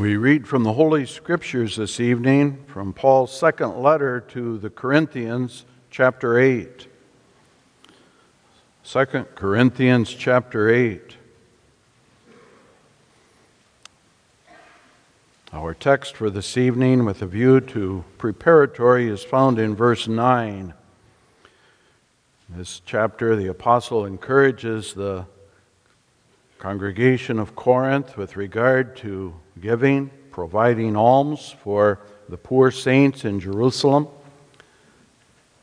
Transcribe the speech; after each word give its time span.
We 0.00 0.16
read 0.16 0.48
from 0.48 0.62
the 0.62 0.72
Holy 0.72 1.04
Scriptures 1.04 1.76
this 1.76 2.00
evening 2.00 2.64
from 2.68 2.94
Paul's 2.94 3.38
second 3.38 3.82
letter 3.82 4.18
to 4.28 4.56
the 4.56 4.70
Corinthians, 4.70 5.66
chapter 5.90 6.38
8. 6.38 6.86
2 8.82 9.04
Corinthians, 9.34 10.14
chapter 10.14 10.70
8. 10.70 11.16
Our 15.52 15.74
text 15.74 16.16
for 16.16 16.30
this 16.30 16.56
evening, 16.56 17.04
with 17.04 17.20
a 17.20 17.26
view 17.26 17.60
to 17.60 18.02
preparatory, 18.16 19.06
is 19.06 19.22
found 19.22 19.58
in 19.58 19.76
verse 19.76 20.08
9. 20.08 20.72
In 22.48 22.56
this 22.56 22.80
chapter, 22.86 23.36
the 23.36 23.48
apostle 23.48 24.06
encourages 24.06 24.94
the 24.94 25.26
congregation 26.58 27.38
of 27.38 27.54
Corinth 27.54 28.16
with 28.16 28.38
regard 28.38 28.96
to 28.96 29.34
giving, 29.60 30.10
providing 30.30 30.96
alms 30.96 31.54
for 31.62 32.00
the 32.28 32.36
poor 32.36 32.70
saints 32.70 33.24
in 33.24 33.40
Jerusalem. 33.40 34.08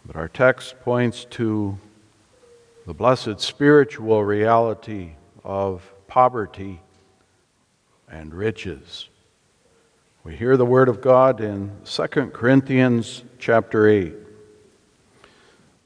But 0.06 0.16
our 0.16 0.28
text 0.28 0.80
points 0.82 1.26
to 1.32 1.78
the 2.86 2.94
blessed 2.94 3.40
spiritual 3.40 4.24
reality 4.24 5.12
of 5.44 5.82
poverty 6.08 6.82
and 8.10 8.34
riches. 8.34 9.10
We 10.24 10.36
hear 10.36 10.58
the 10.58 10.66
word 10.66 10.90
of 10.90 11.02
God 11.02 11.42
in 11.42 11.72
2 11.86 12.08
Corinthians 12.34 13.24
chapter 13.40 13.88
8. 13.88 14.14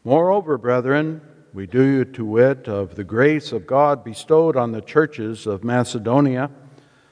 Moreover, 0.03 0.57
brethren, 0.57 1.21
we 1.53 1.67
do 1.67 1.83
you 1.83 2.05
to 2.05 2.25
wit 2.25 2.67
of 2.67 2.95
the 2.95 3.03
grace 3.03 3.51
of 3.51 3.67
God 3.67 4.03
bestowed 4.03 4.55
on 4.55 4.71
the 4.71 4.81
churches 4.81 5.45
of 5.45 5.63
Macedonia 5.63 6.49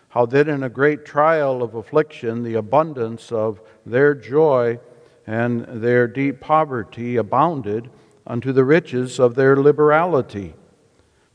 how 0.10 0.26
that 0.26 0.48
in 0.48 0.64
a 0.64 0.70
great 0.70 1.06
trial 1.06 1.62
of 1.62 1.76
affliction, 1.76 2.44
the 2.44 2.56
abundance 2.56 3.32
of 3.32 3.62
their 3.86 4.14
joy 4.14 4.80
and 5.26 5.66
their 5.82 6.08
deep 6.08 6.40
poverty 6.40 7.16
abounded 7.16 7.90
unto 8.26 8.52
the 8.52 8.64
riches 8.64 9.20
of 9.20 9.36
their 9.36 9.56
liberality. 9.56 10.54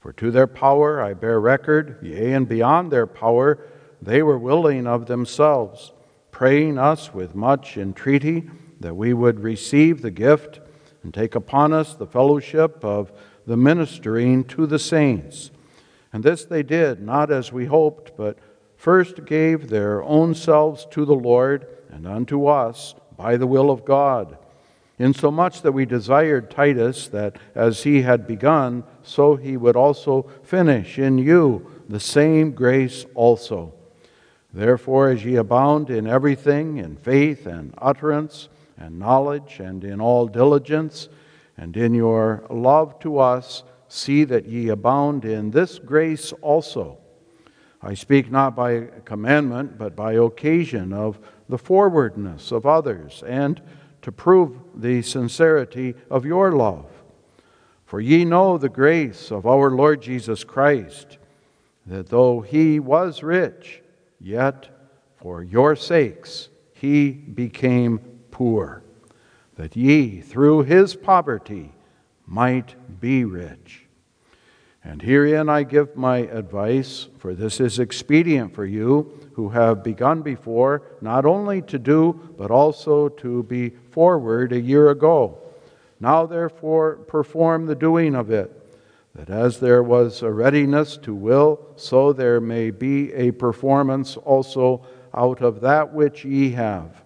For 0.00 0.12
to 0.14 0.30
their 0.30 0.48
power 0.48 1.00
I 1.00 1.14
bear 1.14 1.40
record, 1.40 1.98
yea, 2.02 2.32
and 2.32 2.48
beyond 2.48 2.90
their 2.90 3.06
power, 3.06 3.58
they 4.02 4.22
were 4.22 4.38
willing 4.38 4.86
of 4.86 5.06
themselves, 5.06 5.92
praying 6.30 6.76
us 6.78 7.14
with 7.14 7.34
much 7.34 7.76
entreaty 7.76 8.50
that 8.80 8.94
we 8.94 9.14
would 9.14 9.40
receive 9.40 10.02
the 10.02 10.10
gift 10.10 10.60
and 11.02 11.14
take 11.14 11.34
upon 11.34 11.72
us 11.72 11.94
the 11.94 12.06
fellowship 12.06 12.84
of 12.84 13.12
the 13.46 13.56
ministering 13.56 14.44
to 14.44 14.66
the 14.66 14.78
saints. 14.78 15.52
And 16.12 16.24
this 16.24 16.44
they 16.44 16.62
did, 16.62 17.00
not 17.00 17.30
as 17.30 17.52
we 17.52 17.66
hoped, 17.66 18.16
but 18.16 18.38
first 18.84 19.24
gave 19.24 19.70
their 19.70 20.02
own 20.02 20.34
selves 20.34 20.86
to 20.90 21.06
the 21.06 21.14
Lord 21.14 21.66
and 21.90 22.06
unto 22.06 22.44
us 22.44 22.94
by 23.16 23.38
the 23.38 23.46
will 23.46 23.70
of 23.70 23.82
God, 23.82 24.36
insomuch 24.98 25.62
that 25.62 25.72
we 25.72 25.86
desired 25.86 26.50
Titus 26.50 27.08
that 27.08 27.38
as 27.54 27.84
he 27.84 28.02
had 28.02 28.26
begun, 28.26 28.84
so 29.02 29.36
he 29.36 29.56
would 29.56 29.74
also 29.74 30.30
finish 30.42 30.98
in 30.98 31.16
you 31.16 31.66
the 31.88 31.98
same 31.98 32.52
grace 32.52 33.06
also. 33.14 33.72
Therefore, 34.52 35.08
as 35.08 35.24
ye 35.24 35.36
abound 35.36 35.88
in 35.88 36.06
everything, 36.06 36.76
in 36.76 36.96
faith 36.98 37.46
and 37.46 37.72
utterance 37.78 38.50
and 38.76 38.98
knowledge, 38.98 39.60
and 39.60 39.82
in 39.82 39.98
all 39.98 40.26
diligence, 40.26 41.08
and 41.56 41.74
in 41.74 41.94
your 41.94 42.44
love 42.50 42.98
to 42.98 43.18
us, 43.18 43.62
see 43.88 44.24
that 44.24 44.44
ye 44.44 44.68
abound 44.68 45.24
in 45.24 45.52
this 45.52 45.78
grace 45.78 46.34
also. 46.42 46.98
I 47.86 47.92
speak 47.92 48.30
not 48.30 48.56
by 48.56 48.88
commandment, 49.04 49.76
but 49.76 49.94
by 49.94 50.14
occasion 50.14 50.94
of 50.94 51.18
the 51.50 51.58
forwardness 51.58 52.50
of 52.50 52.64
others, 52.64 53.22
and 53.26 53.60
to 54.00 54.10
prove 54.10 54.56
the 54.74 55.02
sincerity 55.02 55.94
of 56.10 56.24
your 56.24 56.52
love. 56.52 56.86
For 57.84 58.00
ye 58.00 58.24
know 58.24 58.56
the 58.56 58.70
grace 58.70 59.30
of 59.30 59.44
our 59.44 59.70
Lord 59.70 60.00
Jesus 60.00 60.44
Christ, 60.44 61.18
that 61.84 62.08
though 62.08 62.40
he 62.40 62.80
was 62.80 63.22
rich, 63.22 63.82
yet 64.18 64.70
for 65.16 65.42
your 65.42 65.76
sakes 65.76 66.48
he 66.72 67.10
became 67.10 67.98
poor, 68.30 68.82
that 69.56 69.76
ye 69.76 70.22
through 70.22 70.62
his 70.62 70.96
poverty 70.96 71.72
might 72.26 72.74
be 72.98 73.26
rich. 73.26 73.83
And 74.86 75.00
herein 75.00 75.48
I 75.48 75.62
give 75.62 75.96
my 75.96 76.18
advice, 76.18 77.08
for 77.16 77.34
this 77.34 77.58
is 77.58 77.78
expedient 77.78 78.54
for 78.54 78.66
you 78.66 79.18
who 79.32 79.48
have 79.48 79.82
begun 79.82 80.20
before, 80.20 80.82
not 81.00 81.24
only 81.24 81.62
to 81.62 81.78
do, 81.78 82.20
but 82.36 82.50
also 82.50 83.08
to 83.08 83.42
be 83.44 83.70
forward 83.70 84.52
a 84.52 84.60
year 84.60 84.90
ago. 84.90 85.38
Now, 86.00 86.26
therefore, 86.26 86.96
perform 86.96 87.64
the 87.64 87.74
doing 87.74 88.14
of 88.14 88.30
it, 88.30 88.60
that 89.14 89.30
as 89.30 89.58
there 89.58 89.82
was 89.82 90.22
a 90.22 90.30
readiness 90.30 90.98
to 90.98 91.14
will, 91.14 91.66
so 91.76 92.12
there 92.12 92.40
may 92.40 92.70
be 92.70 93.10
a 93.14 93.30
performance 93.30 94.18
also 94.18 94.86
out 95.14 95.40
of 95.40 95.62
that 95.62 95.94
which 95.94 96.26
ye 96.26 96.50
have. 96.50 97.02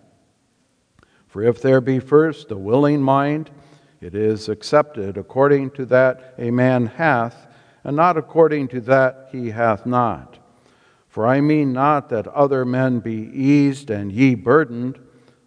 For 1.28 1.42
if 1.42 1.62
there 1.62 1.80
be 1.80 2.00
first 2.00 2.50
a 2.50 2.56
willing 2.56 3.02
mind, 3.02 3.50
it 4.00 4.16
is 4.16 4.48
accepted 4.48 5.16
according 5.16 5.70
to 5.72 5.86
that 5.86 6.34
a 6.38 6.50
man 6.50 6.86
hath 6.86 7.47
and 7.88 7.96
not 7.96 8.18
according 8.18 8.68
to 8.68 8.82
that 8.82 9.30
he 9.32 9.48
hath 9.48 9.86
not. 9.86 10.38
For 11.08 11.26
I 11.26 11.40
mean 11.40 11.72
not 11.72 12.10
that 12.10 12.26
other 12.26 12.66
men 12.66 13.00
be 13.00 13.30
eased 13.32 13.88
and 13.88 14.12
ye 14.12 14.34
burdened, 14.34 14.98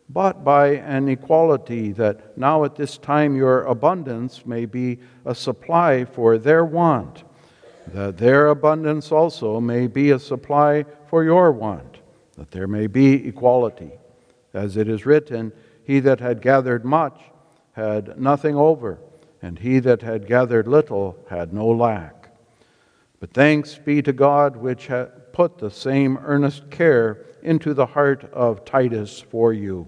but 0.09 0.44
by 0.44 0.69
an 0.69 1.07
equality, 1.07 1.91
that 1.91 2.35
now 2.35 2.63
at 2.63 2.74
this 2.74 2.97
time 2.97 3.35
your 3.35 3.62
abundance 3.66 4.44
may 4.44 4.66
be 4.66 4.97
a 5.24 5.35
supply 5.35 6.03
for 6.03 6.40
their 6.40 6.66
want, 6.66 7.25
that 7.94 8.18
their 8.18 8.47
abundance 8.47 9.12
also 9.12 9.59
may 9.59 9.85
be 9.85 10.09
a 10.09 10.18
supply 10.18 10.84
for 11.12 11.23
your 11.23 11.52
want, 11.52 12.00
that 12.40 12.50
there 12.50 12.68
may 12.68 12.88
be 12.88 13.28
equality. 13.28 13.91
As 14.52 14.78
it 14.78 14.90
is 14.90 15.06
written, 15.06 15.53
He 15.84 16.00
that 16.00 16.19
had 16.19 16.41
gathered 16.41 16.85
much 16.85 17.22
had 17.73 18.19
nothing 18.19 18.56
over, 18.56 18.97
and 19.44 19.59
he 19.59 19.78
that 19.78 20.02
had 20.02 20.25
gathered 20.25 20.68
little 20.68 21.23
had 21.29 21.53
no 21.53 21.68
lack. 21.68 22.20
But 23.21 23.35
thanks 23.35 23.77
be 23.77 24.01
to 24.01 24.11
God, 24.11 24.57
which 24.57 24.89
put 25.31 25.59
the 25.59 25.69
same 25.69 26.17
earnest 26.23 26.71
care 26.71 27.23
into 27.43 27.75
the 27.75 27.85
heart 27.85 28.27
of 28.33 28.65
Titus 28.65 29.21
for 29.21 29.53
you. 29.53 29.87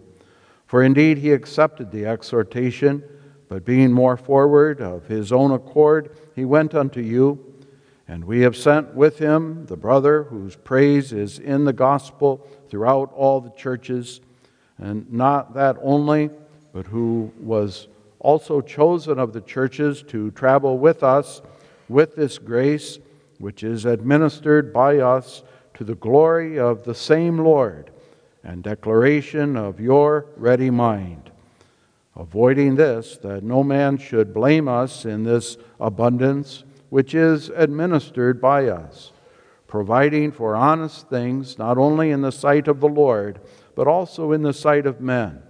For 0.68 0.84
indeed 0.84 1.18
he 1.18 1.32
accepted 1.32 1.92
the 1.92 2.06
exhortation, 2.06 3.04
but 3.50 3.66
being 3.66 3.92
more 3.92 4.18
forward 4.18 4.82
of 4.82 5.08
his 5.08 5.32
own 5.32 5.50
accord, 5.52 6.16
he 6.36 6.46
went 6.46 6.76
unto 6.76 7.02
you. 7.02 7.44
And 8.08 8.24
we 8.24 8.42
have 8.42 8.56
sent 8.56 8.94
with 8.94 9.18
him 9.18 9.66
the 9.66 9.78
brother 9.78 10.24
whose 10.26 10.56
praise 10.56 11.12
is 11.12 11.40
in 11.40 11.66
the 11.66 11.74
gospel 11.74 12.48
throughout 12.70 13.12
all 13.14 13.42
the 13.42 13.50
churches, 13.52 14.22
and 14.78 15.12
not 15.12 15.56
that 15.56 15.78
only, 15.82 16.30
but 16.72 16.86
who 16.86 17.32
was 17.40 17.88
also 18.20 18.62
chosen 18.62 19.18
of 19.18 19.34
the 19.34 19.42
churches 19.42 20.04
to 20.04 20.30
travel 20.32 20.78
with 20.78 21.02
us 21.02 21.42
with 21.90 22.16
this 22.16 22.38
grace 22.38 23.00
which 23.44 23.62
is 23.62 23.84
administered 23.84 24.72
by 24.72 25.00
us 25.00 25.44
to 25.74 25.84
the 25.84 25.96
glory 25.96 26.58
of 26.58 26.86
the 26.86 26.96
same 26.96 27.38
Lord 27.38 27.92
and 28.42 28.64
declaration 28.64 29.58
of 29.58 29.82
your 29.82 30.28
ready 30.38 30.70
mind. 30.70 31.30
Avoiding 32.16 32.76
this, 32.76 33.18
that 33.18 33.44
no 33.44 33.62
man 33.62 33.98
should 33.98 34.34
blame 34.34 34.70
us 34.70 35.04
in 35.04 35.26
this 35.26 35.58
abundance 35.78 36.64
which 36.90 37.14
is 37.14 37.50
administered 37.50 38.40
by 38.40 38.68
us, 38.68 39.12
providing 39.68 40.32
for 40.32 40.56
honest 40.56 41.10
things, 41.10 41.58
not 41.58 41.78
only 41.78 42.12
in 42.12 42.22
the 42.22 42.32
sight 42.32 42.70
of 42.70 42.80
the 42.80 42.88
Lord, 42.88 43.42
but 43.76 43.90
also 43.90 44.32
in 44.32 44.44
the 44.44 44.54
sight 44.54 44.86
of 44.86 45.02
men. 45.02 45.44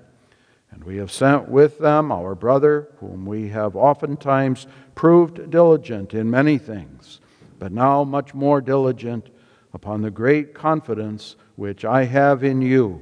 And 0.71 0.83
we 0.83 0.97
have 0.97 1.11
sent 1.11 1.47
with 1.47 1.77
them 1.77 2.11
our 2.11 2.33
brother, 2.33 2.87
whom 2.97 3.27
we 3.27 3.49
have 3.49 3.75
oftentimes 3.75 4.65
proved 4.95 5.51
diligent 5.51 6.15
in 6.15 6.31
many 6.31 6.57
things 6.57 7.19
but 7.63 7.71
now 7.71 8.03
much 8.03 8.33
more 8.33 8.59
diligent 8.59 9.29
upon 9.73 10.01
the 10.01 10.11
great 10.11 10.53
confidence 10.53 11.37
which 11.55 11.85
I 11.85 12.03
have 12.03 12.43
in 12.43 12.61
you. 12.61 13.01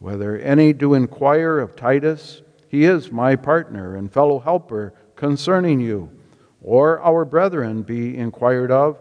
Whether 0.00 0.36
any 0.38 0.72
do 0.72 0.94
inquire 0.94 1.60
of 1.60 1.76
Titus, 1.76 2.42
he 2.66 2.82
is 2.82 3.12
my 3.12 3.36
partner 3.36 3.94
and 3.94 4.12
fellow 4.12 4.40
helper 4.40 4.92
concerning 5.14 5.78
you, 5.78 6.10
or 6.60 7.00
our 7.00 7.24
brethren 7.24 7.82
be 7.82 8.16
inquired 8.16 8.72
of, 8.72 8.98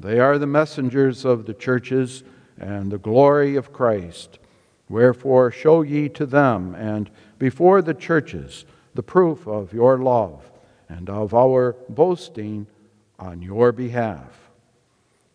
they 0.00 0.18
are 0.18 0.36
the 0.36 0.48
messengers 0.48 1.24
of 1.24 1.46
the 1.46 1.54
churches 1.54 2.24
and 2.58 2.90
the 2.90 2.98
glory 2.98 3.54
of 3.54 3.72
Christ. 3.72 4.40
Wherefore, 4.88 5.52
show 5.52 5.82
ye 5.82 6.08
to 6.08 6.26
them 6.26 6.74
and 6.74 7.08
before 7.38 7.82
the 7.82 7.94
churches 7.94 8.64
the 8.94 9.02
proof 9.04 9.46
of 9.46 9.72
your 9.72 9.96
love 9.96 10.50
and 10.88 11.08
of 11.08 11.34
our 11.34 11.76
boasting 11.88 12.66
on 13.24 13.40
your 13.40 13.72
behalf. 13.72 14.50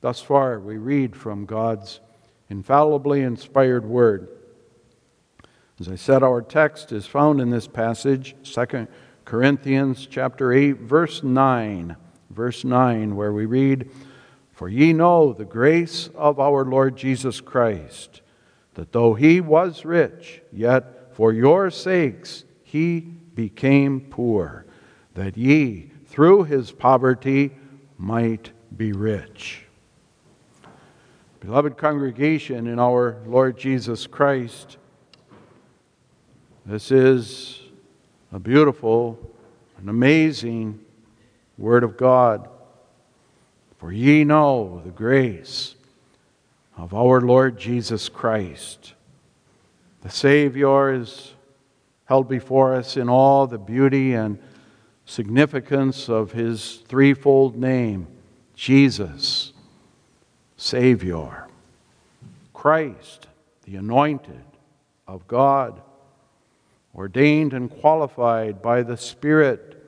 Thus 0.02 0.22
far, 0.22 0.60
we 0.60 0.78
read 0.78 1.16
from 1.16 1.46
God's 1.46 2.00
infallibly 2.48 3.22
inspired 3.22 3.84
word. 3.84 4.30
As 5.80 5.90
I 5.90 5.96
said, 5.96 6.22
our 6.22 6.42
text 6.42 6.92
is 6.92 7.08
found 7.08 7.42
in 7.42 7.50
this 7.50 7.68
passage, 7.68 8.36
2 8.44 8.88
Corinthians 9.26 10.06
chapter 10.06 10.54
8, 10.54 10.82
verse 10.82 11.24
9. 11.24 11.96
Verse 12.30 12.64
9, 12.64 13.16
where 13.16 13.34
we 13.34 13.48
read, 13.48 13.90
For 14.52 14.70
ye 14.70 14.94
know 14.94 15.34
the 15.34 15.46
grace 15.46 16.10
of 16.14 16.40
our 16.40 16.64
Lord 16.64 16.96
Jesus 16.96 17.42
Christ, 17.42 18.22
that 18.76 18.92
though 18.92 19.16
he 19.16 19.42
was 19.42 19.84
rich, 19.84 20.44
yet 20.54 21.16
for 21.16 21.34
your 21.34 21.72
sakes 21.72 22.44
he 22.62 23.00
became 23.00 24.00
poor, 24.00 24.68
that 25.16 25.36
ye 25.36 25.92
through 26.06 26.44
his 26.44 26.72
poverty 26.72 27.52
might 28.00 28.52
be 28.76 28.94
rich. 28.94 29.66
Beloved 31.42 31.78
congregation 31.78 32.66
in 32.66 32.80
our 32.80 33.18
Lord 33.28 33.58
Jesus 33.58 34.08
Christ, 34.08 34.78
this 36.66 36.92
is 36.92 37.60
a 38.32 38.40
beautiful 38.40 39.20
and 39.78 39.90
amazing 39.90 40.80
Word 41.58 41.84
of 41.84 41.98
God. 41.98 42.48
For 43.78 43.92
ye 43.92 44.24
know 44.24 44.82
the 44.86 44.92
grace 44.92 45.76
of 46.78 46.94
our 46.94 47.20
Lord 47.20 47.60
Jesus 47.60 48.08
Christ. 48.08 48.94
The 50.04 50.10
Savior 50.10 50.94
is 50.94 51.34
held 52.06 52.30
before 52.30 52.76
us 52.76 52.96
in 52.96 53.10
all 53.10 53.46
the 53.46 53.58
beauty 53.58 54.14
and 54.14 54.40
significance 55.10 56.08
of 56.08 56.32
his 56.32 56.84
threefold 56.88 57.58
name 57.58 58.08
Jesus 58.54 59.54
Savior, 60.56 61.48
Christ, 62.54 63.28
the 63.64 63.78
anointed 63.78 64.44
of 65.08 65.28
God, 65.28 65.82
ordained 66.94 67.54
and 67.54 67.72
qualified 67.72 68.62
by 68.62 68.84
the 68.84 68.98
Spirit 68.98 69.82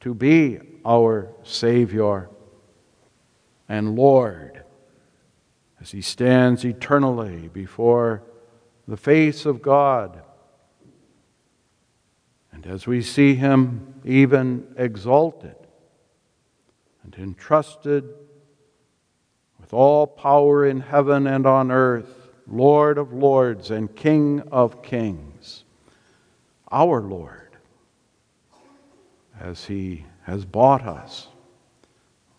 to 0.00 0.14
be 0.14 0.60
our 0.86 1.28
Savior 1.42 2.30
and 3.68 3.96
Lord 3.96 4.62
as 5.80 5.90
He 5.90 6.00
stands 6.00 6.64
eternally 6.64 7.48
before 7.48 8.22
the 8.86 8.96
face 8.96 9.44
of 9.44 9.60
God. 9.60 10.22
And 12.52 12.66
as 12.66 12.86
we 12.86 13.02
see 13.02 13.34
Him 13.34 13.94
even 14.04 14.74
exalted 14.76 15.56
and 17.02 17.14
entrusted 17.16 18.04
with 19.60 19.72
all 19.72 20.06
power 20.06 20.66
in 20.66 20.80
heaven 20.80 21.26
and 21.26 21.46
on 21.46 21.70
earth, 21.70 22.30
Lord 22.46 22.98
of 22.98 23.12
lords 23.12 23.70
and 23.70 23.94
King 23.94 24.42
of 24.52 24.82
kings, 24.82 25.64
our 26.70 27.00
Lord, 27.00 27.56
as 29.40 29.64
He 29.64 30.04
has 30.24 30.44
bought 30.44 30.82
us 30.82 31.28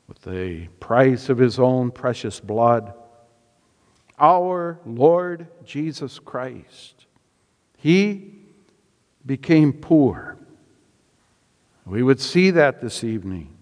with 0.07 0.21
the 0.21 0.67
price 0.79 1.29
of 1.29 1.37
His 1.37 1.59
own 1.59 1.91
precious 1.91 2.39
blood, 2.39 2.93
our 4.19 4.79
Lord 4.85 5.47
Jesus 5.65 6.19
Christ. 6.19 7.05
He 7.77 8.32
became 9.25 9.73
poor. 9.73 10.37
We 11.85 12.03
would 12.03 12.19
see 12.19 12.51
that 12.51 12.81
this 12.81 13.03
evening. 13.03 13.55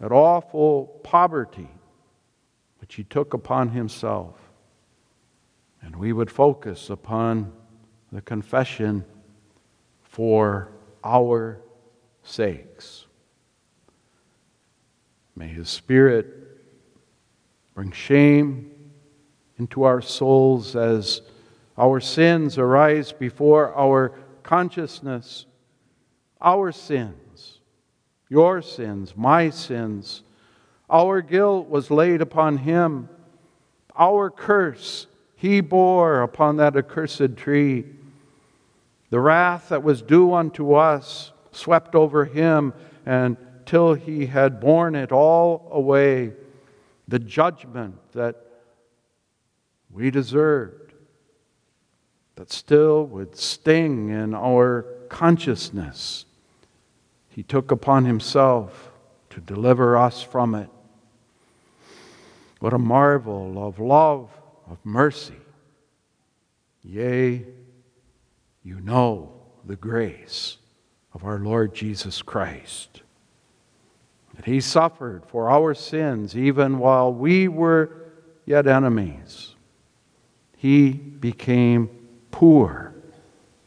That 0.00 0.12
awful 0.12 1.00
poverty 1.04 1.68
which 2.80 2.94
he 2.96 3.04
took 3.04 3.34
upon 3.34 3.70
himself. 3.70 4.36
And 5.80 5.96
we 5.96 6.12
would 6.12 6.30
focus 6.30 6.90
upon 6.90 7.52
the 8.10 8.20
confession 8.20 9.04
for 10.02 10.68
our 11.02 11.60
sakes. 12.22 13.06
May 15.34 15.48
his 15.48 15.68
spirit 15.68 16.26
bring 17.74 17.90
shame 17.90 18.70
into 19.58 19.84
our 19.84 20.02
souls 20.02 20.76
as 20.76 21.22
our 21.78 22.00
sins 22.00 22.58
arise 22.58 23.12
before 23.12 23.74
our 23.74 24.12
consciousness. 24.42 25.46
Our 26.40 26.72
sins, 26.72 27.60
your 28.28 28.62
sins, 28.62 29.14
my 29.16 29.50
sins 29.50 30.22
our 30.92 31.22
guilt 31.22 31.70
was 31.70 31.90
laid 31.90 32.20
upon 32.20 32.58
him. 32.58 33.08
Our 33.96 34.30
curse 34.30 35.06
he 35.34 35.60
bore 35.62 36.20
upon 36.20 36.58
that 36.58 36.76
accursed 36.76 37.36
tree. 37.36 37.86
The 39.08 39.18
wrath 39.18 39.70
that 39.70 39.82
was 39.82 40.02
due 40.02 40.34
unto 40.34 40.74
us 40.74 41.32
swept 41.50 41.94
over 41.94 42.26
him 42.26 42.74
until 43.06 43.94
he 43.94 44.26
had 44.26 44.60
borne 44.60 44.94
it 44.94 45.12
all 45.12 45.68
away. 45.72 46.34
The 47.08 47.18
judgment 47.18 47.96
that 48.12 48.36
we 49.90 50.10
deserved, 50.10 50.81
that 52.42 52.50
still 52.50 53.04
would 53.04 53.36
sting 53.36 54.08
in 54.08 54.34
our 54.34 54.84
consciousness, 55.08 56.24
he 57.28 57.40
took 57.40 57.70
upon 57.70 58.04
himself 58.04 58.90
to 59.30 59.38
deliver 59.40 59.96
us 59.96 60.24
from 60.24 60.56
it. 60.56 60.68
What 62.58 62.72
a 62.72 62.78
marvel 62.78 63.64
of 63.64 63.78
love, 63.78 64.28
of 64.68 64.78
mercy. 64.82 65.36
Yea, 66.82 67.46
you 68.64 68.80
know 68.80 69.34
the 69.64 69.76
grace 69.76 70.56
of 71.14 71.22
our 71.22 71.38
Lord 71.38 71.72
Jesus 71.72 72.22
Christ. 72.22 73.02
That 74.34 74.46
he 74.46 74.60
suffered 74.60 75.24
for 75.26 75.48
our 75.48 75.74
sins 75.74 76.36
even 76.36 76.80
while 76.80 77.14
we 77.14 77.46
were 77.46 78.10
yet 78.46 78.66
enemies. 78.66 79.54
He 80.56 80.90
became 80.90 82.01
poor 82.32 82.92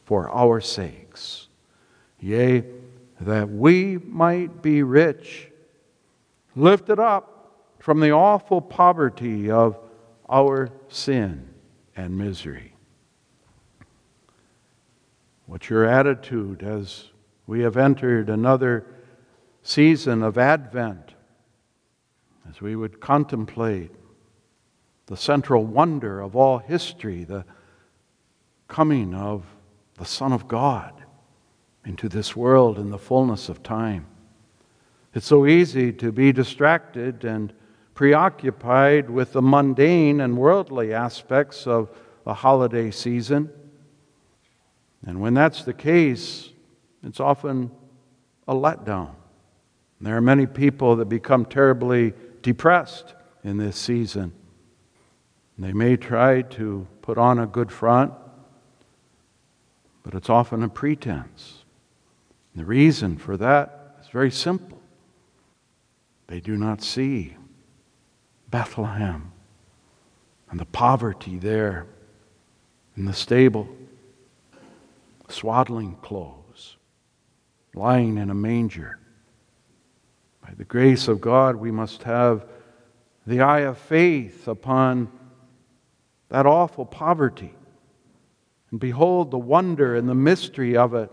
for 0.04 0.30
our 0.30 0.60
sakes. 0.60 1.48
Yea, 2.20 2.62
that 3.20 3.48
we 3.48 3.96
might 3.96 4.60
be 4.60 4.82
rich, 4.82 5.50
lifted 6.54 6.98
up 6.98 7.62
from 7.78 8.00
the 8.00 8.10
awful 8.10 8.60
poverty 8.60 9.50
of 9.50 9.78
our 10.28 10.68
sin 10.88 11.48
and 11.96 12.18
misery. 12.18 12.74
What's 15.46 15.70
your 15.70 15.84
attitude 15.84 16.62
as 16.62 17.04
we 17.46 17.60
have 17.60 17.76
entered 17.76 18.28
another 18.28 18.84
season 19.62 20.22
of 20.22 20.36
Advent, 20.36 21.14
as 22.50 22.60
we 22.60 22.76
would 22.76 23.00
contemplate 23.00 23.92
the 25.06 25.16
central 25.16 25.64
wonder 25.64 26.20
of 26.20 26.34
all 26.34 26.58
history, 26.58 27.22
the 27.24 27.44
coming 28.68 29.14
of 29.14 29.44
the 29.98 30.04
Son 30.04 30.32
of 30.32 30.48
God 30.48 30.92
into 31.84 32.08
this 32.08 32.34
world 32.34 32.78
in 32.78 32.90
the 32.90 32.98
fullness 32.98 33.48
of 33.48 33.62
time? 33.62 34.06
It's 35.14 35.26
so 35.26 35.46
easy 35.46 35.92
to 35.94 36.12
be 36.12 36.32
distracted 36.32 37.24
and 37.24 37.52
preoccupied 37.94 39.08
with 39.08 39.32
the 39.32 39.40
mundane 39.40 40.20
and 40.20 40.36
worldly 40.36 40.92
aspects 40.92 41.66
of 41.66 41.90
the 42.24 42.34
holiday 42.34 42.90
season. 42.90 43.50
And 45.06 45.20
when 45.20 45.32
that's 45.32 45.62
the 45.62 45.72
case, 45.72 46.50
it's 47.02 47.20
often 47.20 47.70
a 48.46 48.54
letdown. 48.54 49.14
There 50.00 50.16
are 50.16 50.20
many 50.20 50.46
people 50.46 50.96
that 50.96 51.06
become 51.06 51.46
terribly 51.46 52.12
depressed 52.42 53.14
in 53.42 53.56
this 53.56 53.76
season. 53.76 54.32
They 55.58 55.72
may 55.72 55.96
try 55.96 56.42
to 56.42 56.86
put 57.00 57.16
on 57.16 57.38
a 57.38 57.46
good 57.46 57.72
front, 57.72 58.12
but 60.06 60.14
it's 60.14 60.30
often 60.30 60.62
a 60.62 60.68
pretense. 60.68 61.64
The 62.54 62.64
reason 62.64 63.16
for 63.16 63.36
that 63.38 63.96
is 64.00 64.06
very 64.06 64.30
simple 64.30 64.80
they 66.28 66.38
do 66.38 66.56
not 66.56 66.80
see 66.80 67.36
Bethlehem 68.48 69.32
and 70.48 70.60
the 70.60 70.64
poverty 70.64 71.38
there 71.38 71.86
in 72.96 73.04
the 73.04 73.12
stable, 73.12 73.68
swaddling 75.28 75.96
clothes, 76.02 76.76
lying 77.74 78.16
in 78.16 78.30
a 78.30 78.34
manger. 78.34 79.00
By 80.40 80.54
the 80.56 80.64
grace 80.64 81.08
of 81.08 81.20
God, 81.20 81.56
we 81.56 81.72
must 81.72 82.04
have 82.04 82.46
the 83.26 83.40
eye 83.40 83.60
of 83.60 83.76
faith 83.76 84.46
upon 84.46 85.10
that 86.28 86.46
awful 86.46 86.86
poverty 86.86 87.55
and 88.70 88.80
behold 88.80 89.30
the 89.30 89.38
wonder 89.38 89.94
and 89.94 90.08
the 90.08 90.14
mystery 90.14 90.76
of 90.76 90.94
it. 90.94 91.10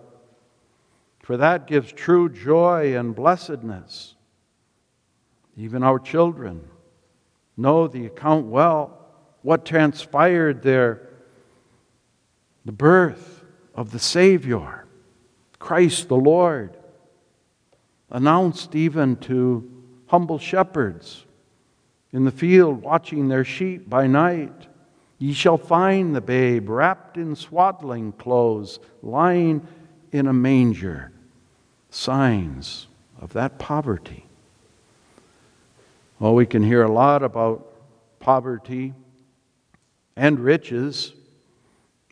For 1.22 1.38
that 1.38 1.68
gives 1.68 1.92
true 1.92 2.30
joy 2.30 2.98
and 2.98 3.16
blessedness. 3.16 4.16
Even 5.56 5.84
our 5.84 6.00
children 6.00 6.68
know 7.56 7.88
the 7.88 8.06
account 8.06 8.48
well 8.48 9.00
what 9.44 9.66
transpired 9.66 10.64
there, 10.64 11.10
the 12.66 12.72
birth 12.72 13.44
of 13.76 13.92
the 13.92 14.00
Savior, 14.00 14.86
Christ 15.60 16.08
the 16.08 16.16
Lord, 16.16 16.78
announced 18.10 18.76
even 18.76 19.18
to 19.18 19.70
humble 20.08 20.40
shepherds 20.40 21.26
in 22.12 22.24
the 22.24 22.32
field 22.32 22.82
watching 22.82 23.28
their 23.28 23.44
sheep 23.44 23.90
by 23.90 24.08
night. 24.08 24.68
Ye 25.24 25.32
shall 25.32 25.58
find 25.58 26.13
the 26.13 26.20
babe 26.20 26.68
wrapped 26.68 27.15
in 27.15 27.38
swaddling 27.38 28.12
clothes, 28.12 28.80
lying 29.01 29.65
in 30.12 30.27
a 30.27 30.34
manger. 30.34 31.13
Signs 31.89 32.88
of 33.22 33.32
that 33.32 33.58
poverty. 33.58 34.25
Well, 36.20 36.36
we 36.36 36.46
can 36.46 36.62
hear 36.62 36.84
a 36.84 36.92
lot 36.92 37.24
about 37.24 37.74
poverty 38.20 38.94
and 40.18 40.42
riches 40.42 41.13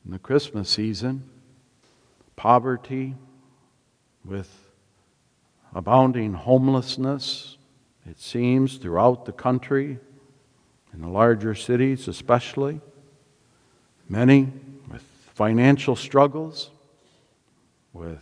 in 0.06 0.12
the 0.12 0.20
Christmas 0.20 0.70
season. 0.70 1.30
Poverty 2.38 3.16
with 4.24 4.72
abounding 5.76 6.32
homelessness, 6.32 7.58
it 8.10 8.22
seems, 8.22 8.78
throughout 8.78 9.26
the 9.26 9.34
country, 9.34 10.00
in 10.94 11.02
the 11.02 11.10
larger 11.10 11.54
cities 11.54 12.08
especially. 12.08 12.80
Many 14.12 14.52
with 14.92 15.04
financial 15.36 15.96
struggles, 15.96 16.70
with 17.94 18.22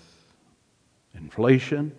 inflation. 1.16 1.96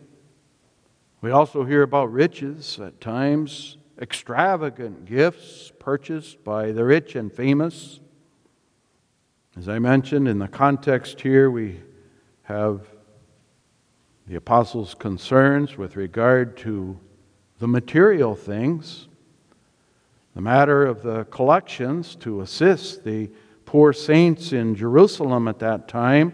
We 1.23 1.33
also 1.33 1.65
hear 1.65 1.83
about 1.83 2.13
riches 2.13 2.79
at 2.79 3.01
times, 3.01 3.79
extravagant 4.01 5.07
gifts 5.07 5.73
purchased 5.81 6.45
by 6.45 6.71
the 6.71 6.85
rich 6.85 7.17
and 7.17 7.33
famous. 7.33 7.99
As 9.57 9.69
I 9.69 9.81
mentioned, 9.81 10.29
in 10.29 10.39
the 10.39 10.47
context 10.47 11.21
here, 11.21 11.51
we 11.51 11.81
have 12.43 12.87
the 14.29 14.37
apostles' 14.37 14.95
concerns 14.95 15.77
with 15.77 15.97
regard 15.97 16.57
to 16.59 16.97
the 17.59 17.67
material 17.67 18.37
things, 18.37 19.09
the 20.37 20.41
matter 20.41 20.87
of 20.87 21.03
the 21.03 21.25
collections 21.25 22.15
to 22.21 22.41
assist 22.43 23.03
the 23.03 23.29
poor 23.71 23.93
saints 23.93 24.53
in 24.53 24.75
Jerusalem 24.75 25.47
at 25.47 25.61
that 25.61 25.87
time. 25.87 26.33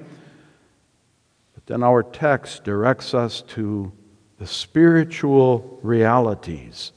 But 1.54 1.66
then 1.66 1.82
our 1.82 2.02
text 2.02 2.64
directs 2.64 3.12
us 3.12 3.42
to 3.48 3.92
the 4.38 4.46
spiritual 4.46 5.78
realities 5.82 6.92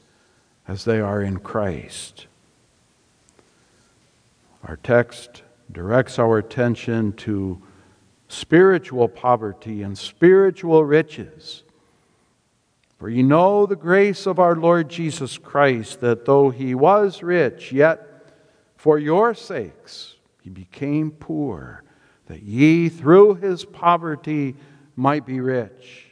as 0.65 0.85
they 0.85 1.01
are 1.01 1.21
in 1.21 1.39
Christ. 1.39 2.27
Our 4.63 4.77
text 4.77 5.43
directs 5.73 6.17
our 6.17 6.37
attention 6.37 7.11
to 7.17 7.61
spiritual 8.29 9.09
poverty 9.09 9.81
and 9.81 9.97
spiritual 9.97 10.85
riches. 10.85 11.63
For 12.97 13.09
you 13.09 13.23
know 13.23 13.65
the 13.65 13.75
grace 13.75 14.25
of 14.25 14.39
our 14.39 14.55
Lord 14.55 14.87
Jesus 14.87 15.37
Christ, 15.37 15.99
that 15.99 16.23
though 16.23 16.49
he 16.49 16.73
was 16.75 17.21
rich, 17.21 17.73
yet 17.73 18.07
for 18.77 18.97
your 18.97 19.33
sakes 19.33 20.15
he 20.49 20.61
became 20.61 21.11
poor, 21.11 21.83
that 22.25 22.41
ye 22.41 22.89
through 22.89 23.35
his 23.35 23.65
poverty 23.65 24.55
might 24.95 25.23
be 25.23 25.39
rich. 25.39 26.07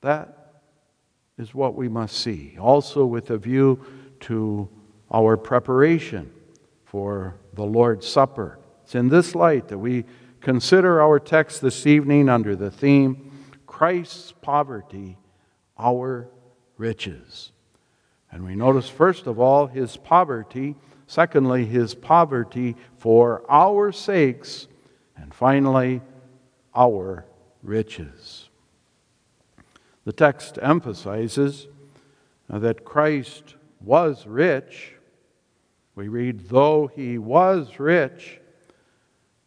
That 0.00 0.62
is 1.36 1.54
what 1.54 1.74
we 1.74 1.88
must 1.88 2.16
see. 2.16 2.56
Also, 2.58 3.04
with 3.04 3.28
a 3.30 3.36
view 3.36 3.84
to 4.20 4.70
our 5.10 5.36
preparation 5.36 6.32
for 6.86 7.36
the 7.52 7.64
Lord's 7.64 8.08
Supper. 8.08 8.58
It's 8.84 8.94
in 8.94 9.10
this 9.10 9.34
light 9.34 9.68
that 9.68 9.78
we 9.78 10.06
consider 10.40 11.02
our 11.02 11.20
text 11.20 11.60
this 11.60 11.86
evening 11.86 12.30
under 12.30 12.56
the 12.56 12.70
theme 12.70 13.30
Christ's 13.66 14.32
poverty, 14.32 15.18
our 15.78 16.28
riches. 16.78 17.52
And 18.32 18.46
we 18.46 18.54
notice, 18.54 18.88
first 18.88 19.26
of 19.26 19.38
all, 19.38 19.66
his 19.66 19.98
poverty, 19.98 20.74
secondly, 21.08 21.64
his 21.64 21.94
poverty 21.94 22.76
for 22.98 23.42
our 23.48 23.90
sakes, 23.90 24.68
and 25.16 25.34
finally, 25.34 26.00
our 26.76 27.24
riches. 27.62 28.50
The 30.04 30.12
text 30.12 30.58
emphasizes 30.62 31.66
that 32.48 32.84
Christ 32.84 33.56
was 33.80 34.26
rich. 34.26 34.92
We 35.96 36.08
read, 36.08 36.48
though 36.48 36.86
he 36.94 37.18
was 37.18 37.80
rich, 37.80 38.38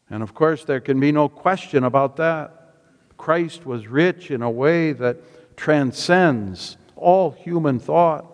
and 0.10 0.22
of 0.24 0.34
course, 0.34 0.66
there 0.66 0.82
can 0.82 1.00
be 1.00 1.12
no 1.12 1.30
question 1.30 1.84
about 1.84 2.18
that. 2.18 2.74
Christ 3.18 3.68
was 3.68 3.88
rich 3.88 4.32
in 4.32 4.42
a 4.42 4.50
way 4.50 4.94
that 4.94 5.56
transcends 5.56 6.76
all 6.96 7.32
human 7.32 7.80
thought. 7.80 8.26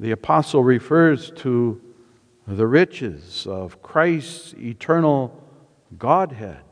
The 0.00 0.10
apostle 0.10 0.64
refers 0.64 1.30
to 1.36 1.80
the 2.56 2.66
riches 2.66 3.46
of 3.46 3.82
Christ's 3.82 4.54
eternal 4.54 5.38
Godhead. 5.98 6.62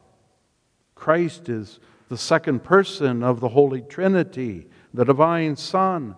Christ 0.95 1.51
is 1.51 1.81
the 2.09 2.17
second 2.17 2.65
person 2.65 3.23
of 3.23 3.41
the 3.41 3.51
Holy 3.51 3.83
Trinity, 3.83 4.69
the 4.95 5.05
divine 5.05 5.55
Son. 5.57 6.17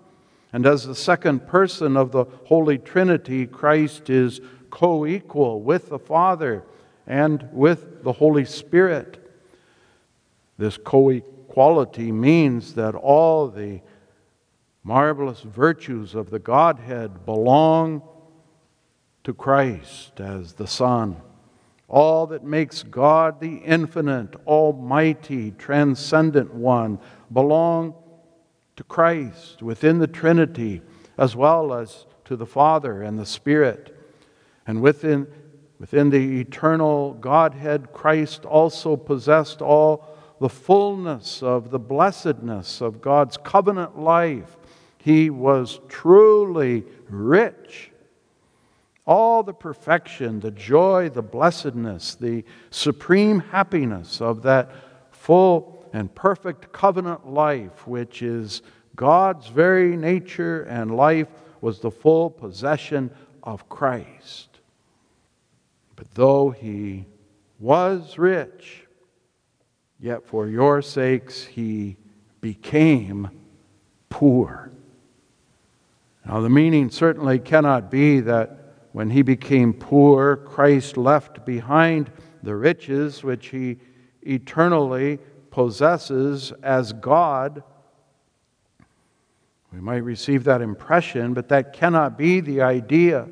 And 0.53 0.65
as 0.65 0.87
the 0.87 0.95
second 0.95 1.49
person 1.49 1.97
of 1.97 2.13
the 2.13 2.25
Holy 2.45 2.79
Trinity, 2.79 3.47
Christ 3.47 4.09
is 4.09 4.41
co 4.71 5.05
equal 5.05 5.61
with 5.61 5.89
the 5.89 5.99
Father 5.99 6.63
and 7.07 7.49
with 7.53 8.05
the 8.05 8.13
Holy 8.13 8.45
Spirit. 8.45 9.19
This 10.57 10.79
co 10.79 11.09
equality 11.09 12.13
means 12.13 12.75
that 12.75 12.95
all 12.95 13.49
the 13.49 13.81
marvelous 14.85 15.41
virtues 15.41 16.15
of 16.15 16.31
the 16.31 16.39
Godhead 16.39 17.27
belong 17.27 18.03
to 19.29 19.35
Christ 19.35 20.21
as 20.21 20.55
the 20.55 20.67
Son. 20.67 21.21
All 21.87 22.29
that 22.29 22.45
makes 22.45 22.83
God 22.83 23.41
the 23.43 23.57
infinite, 23.57 24.35
almighty, 24.47 25.51
transcendent 25.51 26.55
one 26.55 26.99
belong 27.31 27.93
to 28.77 28.85
Christ 28.85 29.63
within 29.63 29.99
the 29.99 30.07
Trinity, 30.07 30.81
as 31.19 31.37
well 31.37 31.75
as 31.75 32.07
to 32.25 32.37
the 32.37 32.47
Father 32.47 33.03
and 33.03 33.19
the 33.19 33.27
Spirit. 33.27 33.95
And 34.67 34.81
within 34.81 35.27
Within 35.79 36.11
the 36.11 36.41
eternal 36.41 37.13
Godhead, 37.13 37.93
Christ 37.93 38.45
also 38.45 38.97
possessed 38.97 39.63
all 39.63 40.09
the 40.41 40.49
fullness 40.49 41.41
of 41.43 41.71
the 41.71 41.79
blessedness 41.79 42.81
of 42.81 43.01
God's 43.03 43.37
covenant 43.37 43.97
life. 43.97 44.57
He 44.97 45.31
was 45.31 45.79
truly 45.89 46.85
rich. 47.09 47.93
All 49.09 49.43
the 49.43 49.55
perfection, 49.55 50.41
the 50.41 50.51
joy, 50.51 51.09
the 51.09 51.23
blessedness, 51.23 52.15
the 52.15 52.45
supreme 52.69 53.41
happiness 53.41 54.21
of 54.21 54.43
that 54.43 54.71
full 55.11 55.89
and 55.95 56.15
perfect 56.15 56.73
covenant 56.73 57.27
life, 57.27 57.87
which 57.87 58.21
is 58.21 58.61
God's 58.97 59.49
very 59.49 59.97
nature 59.97 60.65
and 60.65 60.95
life, 60.95 61.29
was 61.63 61.81
the 61.81 61.91
full 61.91 62.29
possession 62.29 63.11
of 63.43 63.67
Christ. 63.71 64.61
But 65.97 66.13
though 66.13 66.51
he 66.51 67.07
was 67.59 68.19
rich, 68.19 68.83
yet 69.99 70.27
for 70.27 70.47
your 70.47 70.83
sakes 70.83 71.45
he 71.45 71.97
became 72.43 73.31
poor. 74.11 74.71
Now, 76.27 76.41
the 76.41 76.51
meaning 76.51 76.91
certainly 76.91 77.39
cannot 77.39 77.91
be 77.91 78.21
that 78.21 78.58
when 78.99 79.11
he 79.11 79.23
became 79.23 79.73
poor, 79.73 80.35
Christ 80.35 80.97
left 80.97 81.47
behind 81.47 82.11
the 82.43 82.57
riches 82.57 83.23
which 83.23 83.51
he 83.51 83.77
eternally 84.23 85.21
possesses 85.53 86.53
as 86.65 86.93
God. 86.95 87.63
We 89.73 89.79
might 89.79 90.03
receive 90.03 90.43
that 90.43 90.63
impression, 90.63 91.33
but 91.33 91.49
that 91.51 91.73
cannot 91.73 92.19
be 92.19 92.41
the 92.41 92.63
idea. 92.63 93.29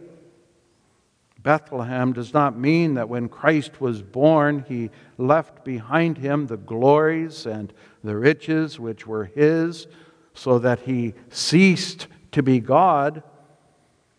Bethlehem 1.42 2.12
does 2.12 2.32
not 2.32 2.56
mean 2.56 2.94
that 2.94 3.08
when 3.08 3.28
Christ 3.28 3.80
was 3.80 4.02
born, 4.02 4.64
he 4.68 4.90
left 5.18 5.64
behind 5.64 6.18
him 6.18 6.46
the 6.46 6.58
glories 6.58 7.44
and 7.44 7.72
the 8.04 8.14
riches 8.14 8.78
which 8.78 9.04
were 9.04 9.24
his, 9.24 9.88
so 10.32 10.60
that 10.60 10.78
he 10.78 11.14
ceased 11.28 12.06
to 12.30 12.44
be 12.44 12.60
God, 12.60 13.24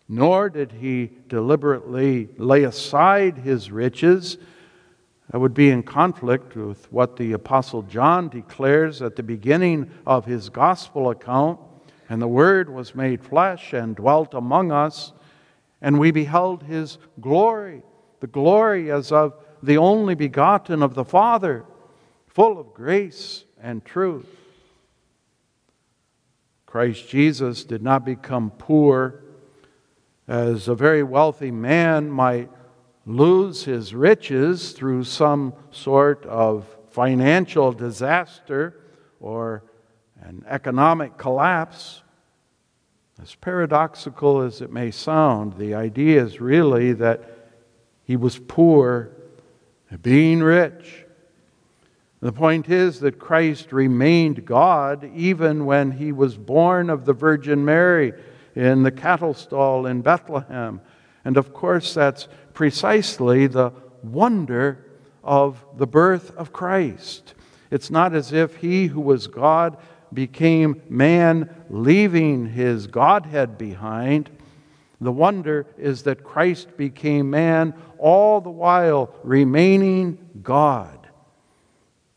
nor 0.08 0.48
did 0.48 0.72
he 0.72 1.10
deliberately 1.28 2.28
lay 2.38 2.64
aside 2.64 3.38
his 3.38 3.70
riches. 3.70 4.38
That 5.30 5.38
would 5.40 5.52
be 5.52 5.68
in 5.68 5.82
conflict 5.82 6.56
with 6.56 6.90
what 6.90 7.16
the 7.16 7.32
Apostle 7.32 7.82
John 7.82 8.30
declares 8.30 9.02
at 9.02 9.16
the 9.16 9.22
beginning 9.22 9.90
of 10.06 10.24
his 10.24 10.48
gospel 10.48 11.10
account. 11.10 11.60
And 12.08 12.22
the 12.22 12.28
Word 12.28 12.70
was 12.70 12.94
made 12.94 13.22
flesh 13.22 13.74
and 13.74 13.94
dwelt 13.94 14.32
among 14.32 14.72
us 14.72 15.12
And 15.80 15.98
we 15.98 16.10
beheld 16.10 16.64
his 16.64 16.98
glory, 17.20 17.82
the 18.20 18.26
glory 18.26 18.90
as 18.90 19.12
of 19.12 19.34
the 19.62 19.78
only 19.78 20.14
begotten 20.14 20.82
of 20.82 20.94
the 20.94 21.04
Father, 21.04 21.64
full 22.26 22.58
of 22.58 22.74
grace 22.74 23.44
and 23.60 23.84
truth. 23.84 24.26
Christ 26.66 27.08
Jesus 27.08 27.64
did 27.64 27.82
not 27.82 28.04
become 28.04 28.50
poor 28.50 29.22
as 30.28 30.68
a 30.68 30.74
very 30.74 31.02
wealthy 31.02 31.50
man 31.50 32.10
might 32.10 32.50
lose 33.06 33.64
his 33.64 33.94
riches 33.94 34.72
through 34.72 35.02
some 35.02 35.54
sort 35.70 36.26
of 36.26 36.66
financial 36.90 37.72
disaster 37.72 38.78
or 39.18 39.64
an 40.20 40.44
economic 40.46 41.16
collapse. 41.16 42.02
As 43.20 43.34
paradoxical 43.34 44.42
as 44.42 44.60
it 44.60 44.70
may 44.70 44.90
sound, 44.90 45.54
the 45.54 45.74
idea 45.74 46.22
is 46.22 46.40
really 46.40 46.92
that 46.92 47.34
he 48.04 48.16
was 48.16 48.38
poor, 48.38 49.10
being 50.02 50.40
rich. 50.40 51.06
The 52.20 52.32
point 52.32 52.68
is 52.68 53.00
that 53.00 53.18
Christ 53.18 53.72
remained 53.72 54.44
God 54.44 55.10
even 55.14 55.64
when 55.64 55.92
he 55.92 56.12
was 56.12 56.36
born 56.36 56.90
of 56.90 57.06
the 57.06 57.12
Virgin 57.12 57.64
Mary 57.64 58.12
in 58.58 58.82
the 58.82 58.90
cattle 58.90 59.34
stall 59.34 59.86
in 59.86 60.02
Bethlehem. 60.02 60.80
And 61.24 61.36
of 61.36 61.54
course, 61.54 61.94
that's 61.94 62.26
precisely 62.54 63.46
the 63.46 63.70
wonder 64.02 64.84
of 65.22 65.64
the 65.76 65.86
birth 65.86 66.36
of 66.36 66.52
Christ. 66.52 67.34
It's 67.70 67.88
not 67.88 68.14
as 68.14 68.32
if 68.32 68.56
he 68.56 68.88
who 68.88 69.00
was 69.00 69.28
God 69.28 69.76
became 70.12 70.82
man, 70.88 71.54
leaving 71.70 72.46
his 72.46 72.88
Godhead 72.88 73.58
behind. 73.58 74.28
The 75.00 75.12
wonder 75.12 75.66
is 75.76 76.02
that 76.02 76.24
Christ 76.24 76.76
became 76.76 77.30
man, 77.30 77.74
all 77.96 78.40
the 78.40 78.50
while 78.50 79.14
remaining 79.22 80.18
God. 80.42 81.08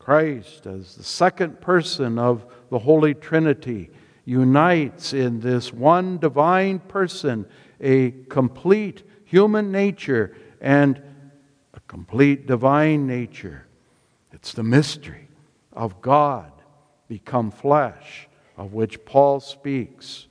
Christ, 0.00 0.66
as 0.66 0.96
the 0.96 1.04
second 1.04 1.60
person 1.60 2.18
of 2.18 2.44
the 2.70 2.80
Holy 2.80 3.14
Trinity, 3.14 3.90
unites 4.24 5.12
in 5.12 5.40
this 5.40 5.72
one 5.72 6.18
divine 6.18 6.78
person 6.78 7.46
a 7.80 8.12
complete 8.28 9.02
human 9.24 9.72
nature 9.72 10.36
and 10.60 11.00
a 11.74 11.80
complete 11.88 12.46
divine 12.46 13.06
nature. 13.06 13.66
It's 14.32 14.52
the 14.52 14.62
mystery 14.62 15.28
of 15.72 16.00
God 16.00 16.52
become 17.08 17.50
flesh, 17.50 18.28
of 18.56 18.72
which 18.72 19.04
Paul 19.04 19.40
speaks. 19.40 20.26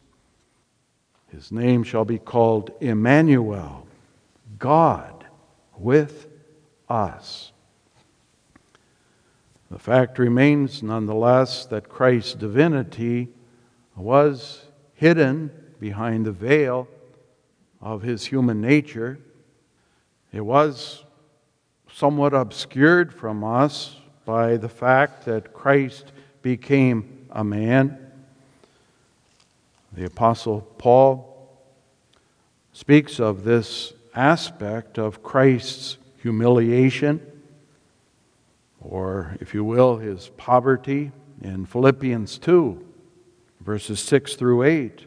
His 1.31 1.51
name 1.51 1.83
shall 1.83 2.05
be 2.05 2.17
called 2.17 2.71
Emmanuel, 2.81 3.87
God 4.57 5.25
with 5.77 6.27
us. 6.89 7.51
The 9.69 9.79
fact 9.79 10.19
remains, 10.19 10.83
nonetheless, 10.83 11.65
that 11.67 11.87
Christ's 11.87 12.33
divinity 12.33 13.29
was 14.01 14.65
hidden 14.93 15.51
behind 15.79 16.25
the 16.25 16.31
veil 16.31 16.87
of 17.81 18.01
his 18.01 18.25
human 18.25 18.61
nature. 18.61 19.19
It 20.31 20.41
was 20.41 21.03
somewhat 21.91 22.33
obscured 22.33 23.13
from 23.13 23.43
us 23.43 23.97
by 24.25 24.57
the 24.57 24.69
fact 24.69 25.25
that 25.25 25.53
Christ 25.53 26.11
became 26.41 27.27
a 27.31 27.43
man. 27.43 27.97
The 29.93 30.05
Apostle 30.05 30.61
Paul 30.77 31.49
speaks 32.73 33.19
of 33.19 33.43
this 33.43 33.93
aspect 34.15 34.97
of 34.97 35.21
Christ's 35.23 35.97
humiliation, 36.21 37.21
or, 38.79 39.35
if 39.39 39.53
you 39.53 39.63
will, 39.63 39.97
his 39.97 40.29
poverty, 40.37 41.11
in 41.41 41.65
Philippians 41.65 42.37
2, 42.37 42.85
verses 43.63 43.99
6 43.99 44.35
through 44.35 44.63
8. 44.63 45.05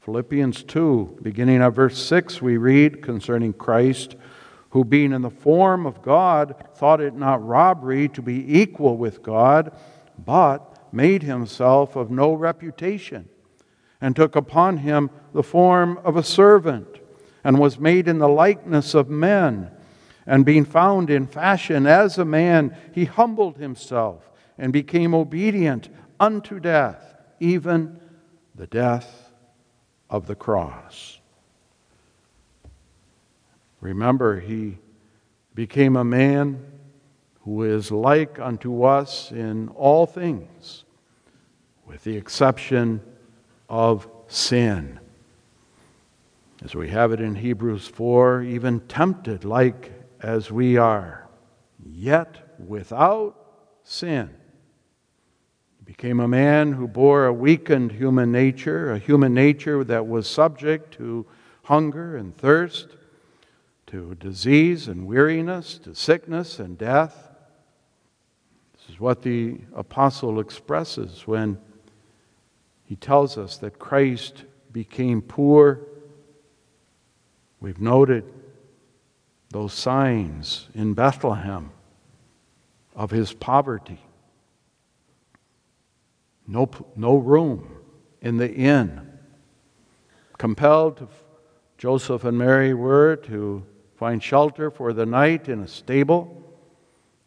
Philippians 0.00 0.62
2, 0.64 1.18
beginning 1.22 1.62
at 1.62 1.70
verse 1.70 2.02
6, 2.02 2.42
we 2.42 2.56
read 2.56 3.02
concerning 3.02 3.52
Christ 3.52 4.16
who, 4.70 4.84
being 4.84 5.12
in 5.12 5.22
the 5.22 5.30
form 5.30 5.86
of 5.86 6.02
God, 6.02 6.54
thought 6.74 7.00
it 7.00 7.14
not 7.14 7.44
robbery 7.44 8.08
to 8.10 8.22
be 8.22 8.60
equal 8.60 8.96
with 8.96 9.22
God, 9.22 9.76
but 10.24 10.78
made 10.92 11.22
himself 11.22 11.96
of 11.96 12.10
no 12.10 12.34
reputation, 12.34 13.28
and 14.00 14.14
took 14.14 14.36
upon 14.36 14.78
him 14.78 15.10
the 15.32 15.42
form 15.42 15.98
of 16.04 16.16
a 16.16 16.22
servant, 16.22 17.00
and 17.42 17.58
was 17.58 17.78
made 17.78 18.08
in 18.08 18.18
the 18.18 18.28
likeness 18.28 18.94
of 18.94 19.08
men. 19.08 19.70
And 20.26 20.44
being 20.44 20.64
found 20.64 21.10
in 21.10 21.26
fashion 21.26 21.86
as 21.86 22.18
a 22.18 22.24
man, 22.24 22.76
he 22.92 23.06
humbled 23.06 23.56
himself 23.56 24.30
and 24.56 24.72
became 24.72 25.14
obedient 25.14 25.88
unto 26.20 26.60
death, 26.60 27.02
even 27.40 27.98
the 28.54 28.66
death 28.66 29.32
of 30.10 30.26
the 30.26 30.34
cross. 30.34 31.18
Remember, 33.80 34.38
he 34.38 34.76
became 35.54 35.96
a 35.96 36.04
man 36.04 36.62
who 37.40 37.62
is 37.62 37.90
like 37.90 38.38
unto 38.38 38.84
us 38.84 39.32
in 39.32 39.68
all 39.70 40.04
things, 40.04 40.84
with 41.86 42.04
the 42.04 42.16
exception 42.16 43.00
of 43.68 44.06
sin. 44.28 45.00
As 46.62 46.74
we 46.74 46.90
have 46.90 47.12
it 47.12 47.20
in 47.20 47.34
Hebrews 47.34 47.88
4, 47.88 48.42
even 48.42 48.80
tempted 48.80 49.46
like 49.46 49.90
as 50.20 50.50
we 50.50 50.76
are, 50.76 51.26
yet 51.82 52.54
without 52.58 53.34
sin. 53.82 54.28
Became 55.90 56.20
a 56.20 56.28
man 56.28 56.74
who 56.74 56.86
bore 56.86 57.26
a 57.26 57.32
weakened 57.32 57.90
human 57.90 58.30
nature, 58.30 58.92
a 58.92 58.98
human 58.98 59.34
nature 59.34 59.82
that 59.82 60.06
was 60.06 60.30
subject 60.30 60.94
to 60.94 61.26
hunger 61.64 62.16
and 62.16 62.32
thirst 62.32 62.90
to 63.86 64.14
disease 64.14 64.86
and 64.86 65.04
weariness, 65.04 65.78
to 65.78 65.96
sickness 65.96 66.60
and 66.60 66.78
death. 66.78 67.32
This 68.74 68.94
is 68.94 69.00
what 69.00 69.22
the 69.22 69.58
apostle 69.74 70.38
expresses 70.38 71.26
when 71.26 71.58
he 72.84 72.94
tells 72.94 73.36
us 73.36 73.56
that 73.56 73.80
Christ 73.80 74.44
became 74.70 75.20
poor. 75.20 75.80
We've 77.60 77.80
noted 77.80 78.32
those 79.48 79.72
signs 79.72 80.68
in 80.72 80.94
Bethlehem 80.94 81.72
of 82.94 83.10
his 83.10 83.32
poverty. 83.32 83.98
No, 86.50 86.68
no 86.96 87.16
room 87.16 87.76
in 88.20 88.36
the 88.36 88.52
inn. 88.52 89.08
Compelled 90.36 91.06
Joseph 91.78 92.24
and 92.24 92.36
Mary 92.36 92.74
were 92.74 93.14
to 93.16 93.64
find 93.94 94.20
shelter 94.20 94.68
for 94.68 94.92
the 94.92 95.06
night 95.06 95.48
in 95.48 95.60
a 95.60 95.68
stable, 95.68 96.42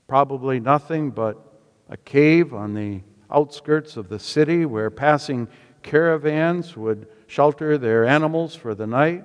probably 0.09 0.59
nothing 0.59 1.09
but 1.09 1.37
a 1.87 1.95
cave 1.95 2.53
on 2.53 2.73
the 2.73 2.99
outskirts 3.31 3.95
of 3.95 4.09
the 4.09 4.19
city 4.19 4.65
where 4.65 4.89
passing 4.89 5.47
caravans 5.83 6.75
would 6.75 7.07
shelter 7.27 7.77
their 7.77 8.05
animals 8.05 8.55
for 8.55 8.75
the 8.75 8.87
night. 8.87 9.23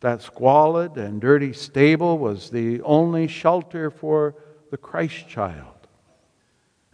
That 0.00 0.22
squalid 0.22 0.96
and 0.96 1.20
dirty 1.20 1.52
stable 1.52 2.16
was 2.16 2.48
the 2.48 2.80
only 2.80 3.28
shelter 3.28 3.90
for 3.90 4.34
the 4.70 4.78
Christ 4.78 5.28
child. 5.28 5.73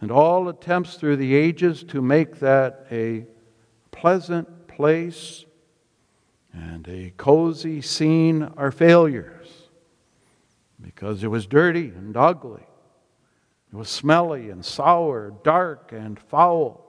And 0.01 0.11
all 0.11 0.49
attempts 0.49 0.95
through 0.95 1.17
the 1.17 1.35
ages 1.35 1.83
to 1.85 2.01
make 2.01 2.39
that 2.39 2.87
a 2.91 3.25
pleasant 3.91 4.67
place 4.67 5.45
and 6.53 6.87
a 6.87 7.13
cozy 7.17 7.81
scene 7.81 8.43
are 8.57 8.71
failures 8.71 9.47
because 10.81 11.23
it 11.23 11.27
was 11.27 11.45
dirty 11.45 11.89
and 11.89 12.17
ugly. 12.17 12.65
It 13.71 13.75
was 13.75 13.89
smelly 13.89 14.49
and 14.49 14.65
sour, 14.65 15.33
dark 15.43 15.91
and 15.93 16.19
foul. 16.19 16.87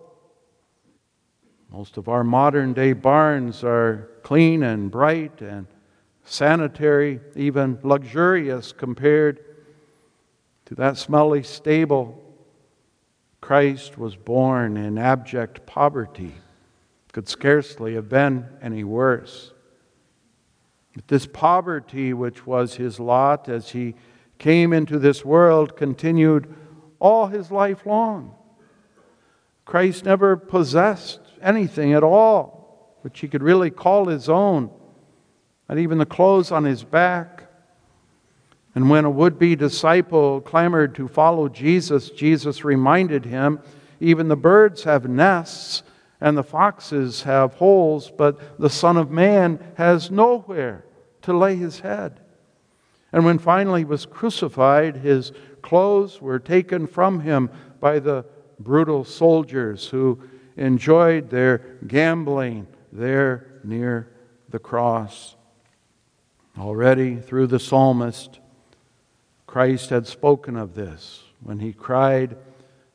Most 1.70 1.96
of 1.96 2.08
our 2.08 2.24
modern 2.24 2.72
day 2.72 2.92
barns 2.92 3.62
are 3.62 4.08
clean 4.22 4.62
and 4.62 4.90
bright 4.90 5.40
and 5.40 5.66
sanitary, 6.24 7.20
even 7.36 7.78
luxurious 7.82 8.72
compared 8.72 9.44
to 10.66 10.74
that 10.76 10.96
smelly 10.96 11.42
stable. 11.42 12.21
Christ 13.42 13.98
was 13.98 14.16
born 14.16 14.78
in 14.78 14.96
abject 14.96 15.66
poverty. 15.66 16.32
Could 17.12 17.28
scarcely 17.28 17.94
have 17.94 18.08
been 18.08 18.46
any 18.62 18.84
worse. 18.84 19.52
But 20.94 21.08
this 21.08 21.26
poverty, 21.26 22.14
which 22.14 22.46
was 22.46 22.76
his 22.76 22.98
lot 22.98 23.50
as 23.50 23.70
he 23.70 23.94
came 24.38 24.72
into 24.72 24.98
this 24.98 25.26
world, 25.26 25.76
continued 25.76 26.54
all 26.98 27.26
his 27.26 27.50
life 27.50 27.84
long. 27.84 28.34
Christ 29.66 30.06
never 30.06 30.36
possessed 30.36 31.20
anything 31.42 31.92
at 31.92 32.02
all 32.02 32.62
which 33.02 33.20
he 33.20 33.28
could 33.28 33.42
really 33.42 33.70
call 33.70 34.06
his 34.06 34.28
own. 34.28 34.70
not 35.68 35.78
even 35.78 35.98
the 35.98 36.06
clothes 36.06 36.50
on 36.50 36.64
his 36.64 36.84
back. 36.84 37.51
And 38.74 38.88
when 38.88 39.04
a 39.04 39.10
would 39.10 39.38
be 39.38 39.54
disciple 39.54 40.40
clamored 40.40 40.94
to 40.94 41.08
follow 41.08 41.48
Jesus, 41.48 42.10
Jesus 42.10 42.64
reminded 42.64 43.24
him 43.26 43.60
even 44.00 44.26
the 44.26 44.36
birds 44.36 44.82
have 44.82 45.08
nests 45.08 45.84
and 46.20 46.36
the 46.36 46.42
foxes 46.42 47.22
have 47.22 47.54
holes, 47.54 48.10
but 48.10 48.58
the 48.58 48.70
Son 48.70 48.96
of 48.96 49.10
Man 49.10 49.58
has 49.76 50.10
nowhere 50.10 50.84
to 51.22 51.36
lay 51.36 51.56
his 51.56 51.80
head. 51.80 52.20
And 53.12 53.24
when 53.24 53.38
finally 53.38 53.82
he 53.82 53.84
was 53.84 54.06
crucified, 54.06 54.96
his 54.96 55.32
clothes 55.62 56.20
were 56.20 56.38
taken 56.38 56.86
from 56.86 57.20
him 57.20 57.50
by 57.78 57.98
the 57.98 58.24
brutal 58.58 59.04
soldiers 59.04 59.86
who 59.86 60.20
enjoyed 60.56 61.30
their 61.30 61.58
gambling 61.86 62.66
there 62.90 63.60
near 63.62 64.08
the 64.48 64.58
cross. 64.58 65.36
Already 66.58 67.16
through 67.16 67.46
the 67.48 67.60
psalmist, 67.60 68.40
Christ 69.52 69.90
had 69.90 70.06
spoken 70.06 70.56
of 70.56 70.74
this 70.74 71.24
when 71.42 71.58
he 71.58 71.74
cried, 71.74 72.38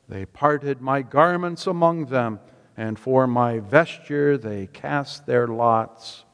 They 0.08 0.26
parted 0.26 0.80
my 0.80 1.02
garments 1.02 1.68
among 1.68 2.06
them, 2.06 2.40
and 2.76 2.98
for 2.98 3.28
my 3.28 3.60
vesture 3.60 4.36
they 4.36 4.66
cast 4.66 5.24
their 5.24 5.46
lots. 5.46 6.24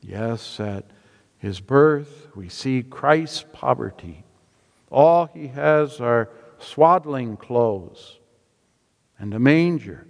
Yes, 0.00 0.60
at 0.60 0.84
his 1.36 1.58
birth 1.58 2.28
we 2.36 2.48
see 2.48 2.84
Christ's 2.84 3.44
poverty. 3.52 4.22
All 4.88 5.26
he 5.26 5.48
has 5.48 6.00
are 6.00 6.30
swaddling 6.60 7.36
clothes 7.36 8.20
and 9.18 9.34
a 9.34 9.40
manger. 9.40 10.06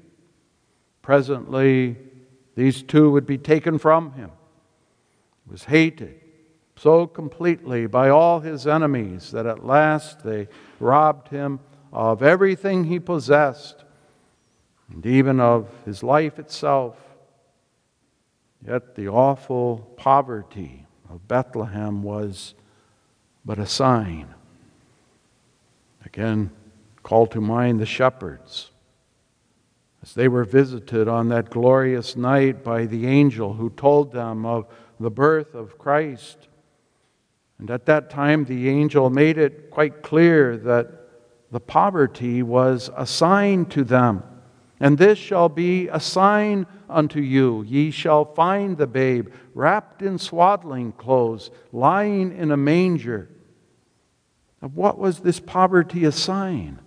Presently, 1.01 1.97
these 2.57 2.83
two 2.83 3.11
would 3.11 3.25
be 3.25 3.39
taken 3.39 3.79
from 3.79 4.13
him. 4.13 4.33
He 5.47 5.51
was 5.51 5.65
hated 5.65 6.20
so 6.81 7.07
completely 7.07 7.87
by 7.87 8.09
all 8.09 8.41
his 8.41 8.67
enemies 8.67 9.33
that 9.33 9.45
at 9.45 9.67
last 9.67 10.25
they 10.25 10.49
robbed 10.79 11.29
him 11.29 11.61
of 11.93 12.23
everything 12.23 12.85
he 12.85 12.99
possessed 12.99 13.85
and 14.89 15.05
even 15.05 15.41
of 15.41 15.69
his 15.85 16.03
life 16.03 16.39
itself. 16.39 16.97
Yet 18.67 18.95
the 18.95 19.09
awful 19.09 19.93
poverty 19.99 20.87
of 21.11 21.29
Bethlehem 21.29 22.03
was 22.03 22.55
but 23.45 23.59
a 23.59 23.67
sign. 23.67 24.35
Again, 26.07 26.51
call 27.03 27.27
to 27.27 27.43
mind 27.43 27.79
the 27.79 27.87
shepherds 27.87 28.71
as 30.03 30.15
they 30.15 30.29
were 30.29 30.45
visited 30.45 31.09
on 31.09 31.29
that 31.29 31.51
glorious 31.51 32.17
night 32.17 32.65
by 32.65 32.87
the 32.87 33.07
angel 33.07 33.53
who 33.53 33.69
told 33.69 34.13
them 34.13 34.47
of 34.47 34.67
the 34.99 35.11
birth 35.11 35.55
of 35.55 35.77
Christ. 35.77 36.49
And 37.61 37.71
at 37.71 37.85
that 37.87 38.09
time, 38.09 38.47
the 38.47 38.71
angel 38.71 39.11
made 39.11 39.37
it 39.37 39.71
quite 39.71 40.03
clear 40.03 40.57
that 40.57 40.89
the 41.51 41.61
poverty 41.61 42.43
was 42.43 42.89
a 42.97 43.07
sign 43.07 43.67
to 43.67 43.85
them. 43.85 44.23
And 44.81 44.97
this 44.97 45.19
shall 45.19 45.51
be 45.51 45.89
a 45.89 46.01
sign 46.01 46.67
unto 46.89 47.21
you. 47.21 47.63
Ye 47.65 47.91
shall 47.91 48.25
find 48.25 48.79
the 48.79 48.87
babe 48.87 49.29
wrapped 49.53 50.01
in 50.01 50.17
swaddling 50.17 50.93
clothes, 50.93 51.51
lying 51.71 52.35
in 52.35 52.51
a 52.51 52.57
manger. 52.57 53.29
Of 54.63 54.75
what 54.75 54.99
was 54.99 55.21
this 55.21 55.39
poverty 55.39 56.07
a 56.07 56.13
sign? 56.13 56.79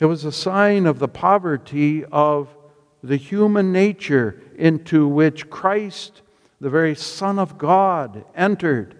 It 0.00 0.04
was 0.04 0.26
a 0.26 0.32
sign 0.32 0.84
of 0.84 0.98
the 0.98 1.08
poverty 1.08 2.04
of 2.04 2.54
the 3.02 3.16
human 3.16 3.72
nature 3.72 4.38
into 4.54 5.08
which 5.08 5.48
Christ 5.48 6.20
the 6.62 6.70
very 6.70 6.94
Son 6.94 7.40
of 7.40 7.58
God, 7.58 8.24
entered. 8.36 8.94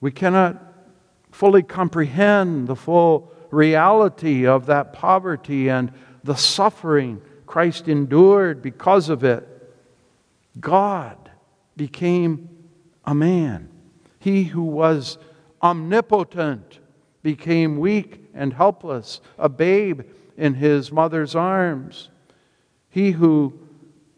We 0.00 0.10
cannot 0.10 0.56
fully 1.30 1.62
comprehend 1.62 2.68
the 2.68 2.74
full 2.74 3.30
reality 3.50 4.46
of 4.46 4.64
that 4.64 4.94
poverty 4.94 5.68
and 5.68 5.92
the 6.24 6.36
suffering 6.36 7.20
Christ 7.44 7.86
endured 7.86 8.62
because 8.62 9.10
of 9.10 9.24
it. 9.24 9.46
God 10.58 11.30
became 11.76 12.48
a 13.04 13.14
man. 13.14 13.68
He 14.18 14.44
who 14.44 14.62
was 14.62 15.18
omnipotent 15.62 16.80
became 17.22 17.76
weak 17.76 18.24
and 18.32 18.54
helpless, 18.54 19.20
a 19.38 19.50
babe 19.50 20.00
in 20.38 20.54
his 20.54 20.90
mother's 20.90 21.34
arms. 21.34 22.08
He 22.88 23.10
who 23.10 23.52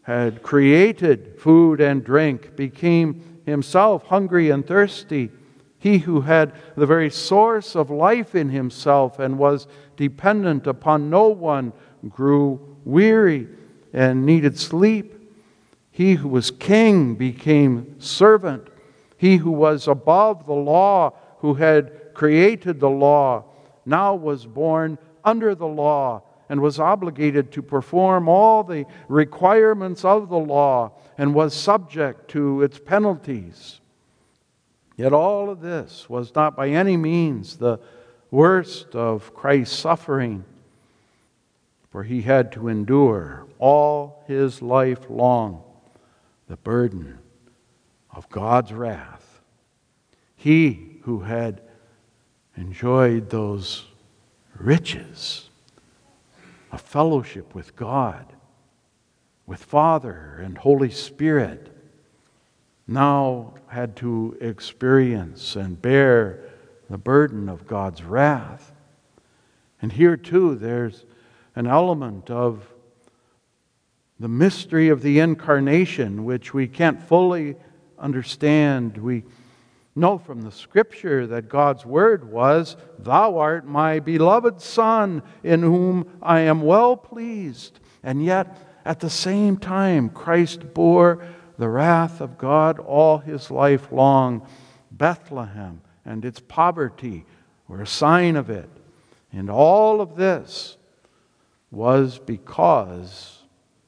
had 0.03 0.43
created 0.43 1.39
food 1.39 1.81
and 1.81 2.03
drink, 2.03 2.55
became 2.55 3.41
himself 3.45 4.03
hungry 4.07 4.49
and 4.49 4.65
thirsty. 4.65 5.31
He 5.79 5.99
who 5.99 6.21
had 6.21 6.53
the 6.75 6.85
very 6.85 7.09
source 7.09 7.75
of 7.75 7.89
life 7.89 8.35
in 8.35 8.49
himself 8.49 9.19
and 9.19 9.37
was 9.37 9.67
dependent 9.97 10.67
upon 10.67 11.09
no 11.09 11.27
one 11.29 11.73
grew 12.09 12.77
weary 12.85 13.47
and 13.93 14.25
needed 14.25 14.59
sleep. 14.59 15.13
He 15.91 16.15
who 16.15 16.27
was 16.27 16.51
king 16.51 17.15
became 17.15 17.99
servant. 17.99 18.67
He 19.17 19.37
who 19.37 19.51
was 19.51 19.87
above 19.87 20.45
the 20.45 20.53
law, 20.53 21.13
who 21.39 21.53
had 21.53 22.13
created 22.13 22.79
the 22.79 22.89
law, 22.89 23.45
now 23.85 24.15
was 24.15 24.45
born 24.45 24.97
under 25.23 25.55
the 25.55 25.67
law 25.67 26.23
and 26.49 26.61
was 26.61 26.79
obligated 26.79 27.51
to 27.51 27.61
perform 27.61 28.27
all 28.27 28.63
the 28.63 28.85
requirements 29.07 30.03
of 30.03 30.29
the 30.29 30.37
law 30.37 30.91
and 31.17 31.33
was 31.33 31.53
subject 31.53 32.29
to 32.29 32.61
its 32.61 32.79
penalties. 32.79 33.79
Yet 34.97 35.13
all 35.13 35.49
of 35.49 35.61
this 35.61 36.09
was 36.09 36.35
not 36.35 36.55
by 36.55 36.69
any 36.69 36.97
means 36.97 37.57
the 37.57 37.79
worst 38.29 38.95
of 38.95 39.33
Christ's 39.33 39.77
suffering, 39.77 40.43
for 41.89 42.03
he 42.03 42.21
had 42.21 42.51
to 42.53 42.67
endure 42.67 43.45
all 43.59 44.23
his 44.27 44.61
life 44.61 45.09
long 45.09 45.63
the 46.47 46.57
burden 46.57 47.19
of 48.11 48.29
God's 48.29 48.73
wrath. 48.73 49.41
He 50.35 50.97
who 51.03 51.21
had 51.21 51.61
enjoyed 52.55 53.29
those 53.29 53.85
riches 54.59 55.49
a 56.73 56.77
fellowship 56.77 57.53
with 57.53 57.75
God, 57.75 58.33
with 59.45 59.63
Father 59.63 60.41
and 60.43 60.57
Holy 60.57 60.89
Spirit, 60.89 61.69
now 62.87 63.53
had 63.67 63.95
to 63.97 64.35
experience 64.41 65.55
and 65.55 65.79
bear 65.79 66.49
the 66.89 66.97
burden 66.97 67.47
of 67.47 67.67
God's 67.67 68.01
wrath. 68.03 68.73
And 69.83 69.91
here, 69.91 70.17
too, 70.17 70.55
there's 70.55 71.05
an 71.55 71.67
element 71.67 72.31
of 72.31 72.67
the 74.19 74.27
mystery 74.27 74.89
of 74.89 75.03
the 75.03 75.19
incarnation, 75.19 76.25
which 76.25 76.55
we 76.55 76.67
can't 76.67 77.01
fully 77.01 77.55
understand. 77.99 78.97
We 78.97 79.25
know 79.95 80.17
from 80.17 80.41
the 80.41 80.51
scripture 80.51 81.27
that 81.27 81.49
God's 81.49 81.85
word 81.85 82.29
was, 82.31 82.75
Thou 82.99 83.37
art 83.37 83.65
my 83.65 83.99
beloved 83.99 84.61
Son, 84.61 85.21
in 85.43 85.61
whom 85.61 86.19
I 86.21 86.41
am 86.41 86.61
well 86.61 86.97
pleased. 86.97 87.79
And 88.03 88.23
yet, 88.23 88.57
at 88.85 88.99
the 88.99 89.09
same 89.09 89.57
time, 89.57 90.09
Christ 90.09 90.73
bore 90.73 91.25
the 91.57 91.69
wrath 91.69 92.21
of 92.21 92.37
God 92.37 92.79
all 92.79 93.19
his 93.19 93.51
life 93.51 93.91
long. 93.91 94.47
Bethlehem 94.91 95.81
and 96.05 96.25
its 96.25 96.39
poverty 96.39 97.25
were 97.67 97.81
a 97.81 97.87
sign 97.87 98.35
of 98.35 98.49
it. 98.49 98.69
And 99.31 99.49
all 99.49 100.01
of 100.01 100.15
this 100.15 100.77
was 101.71 102.19
because 102.19 103.39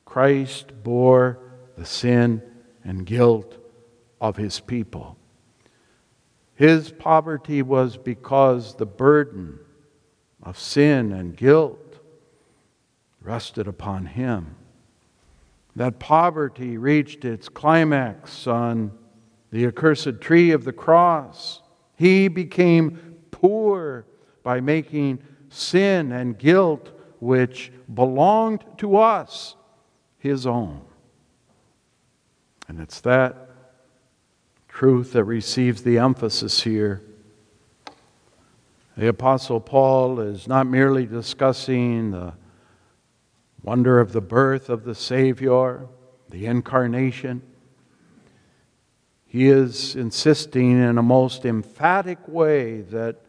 Christ 0.05 0.71
bore 0.83 1.39
the 1.77 1.85
sin 1.85 2.41
and 2.83 3.05
guilt 3.05 3.57
of 4.21 4.37
his 4.37 4.59
people. 4.59 5.17
His 6.55 6.91
poverty 6.91 7.61
was 7.61 7.97
because 7.97 8.75
the 8.75 8.85
burden 8.85 9.59
of 10.41 10.57
sin 10.57 11.11
and 11.11 11.35
guilt 11.35 11.99
rested 13.21 13.67
upon 13.67 14.05
him. 14.05 14.55
That 15.75 15.99
poverty 15.99 16.77
reached 16.77 17.25
its 17.25 17.49
climax 17.49 18.47
on 18.47 18.91
the 19.51 19.65
accursed 19.65 20.21
tree 20.21 20.51
of 20.51 20.63
the 20.63 20.71
cross. 20.71 21.61
He 21.97 22.29
became 22.29 23.17
poor 23.31 24.05
by 24.43 24.61
making 24.61 25.19
sin 25.49 26.13
and 26.13 26.37
guilt, 26.37 26.91
which 27.19 27.71
belonged 27.93 28.63
to 28.77 28.97
us, 28.97 29.55
his 30.17 30.47
own. 30.47 30.81
And 32.67 32.79
it's 32.79 33.01
that 33.01 33.49
truth 34.75 35.13
that 35.13 35.23
receives 35.23 35.83
the 35.83 35.97
emphasis 35.97 36.63
here. 36.63 37.01
The 38.97 39.07
Apostle 39.07 39.61
Paul 39.61 40.19
is 40.19 40.49
not 40.49 40.67
merely 40.67 41.05
discussing 41.05 42.11
the 42.11 42.33
wonder 43.63 44.01
of 44.01 44.11
the 44.11 44.19
birth 44.19 44.69
of 44.69 44.83
the 44.83 44.93
Savior, 44.93 45.87
the 46.29 46.45
incarnation, 46.45 47.41
he 49.25 49.47
is 49.47 49.95
insisting 49.95 50.71
in 50.71 50.97
a 50.97 51.03
most 51.03 51.45
emphatic 51.45 52.19
way 52.27 52.81
that 52.81 53.21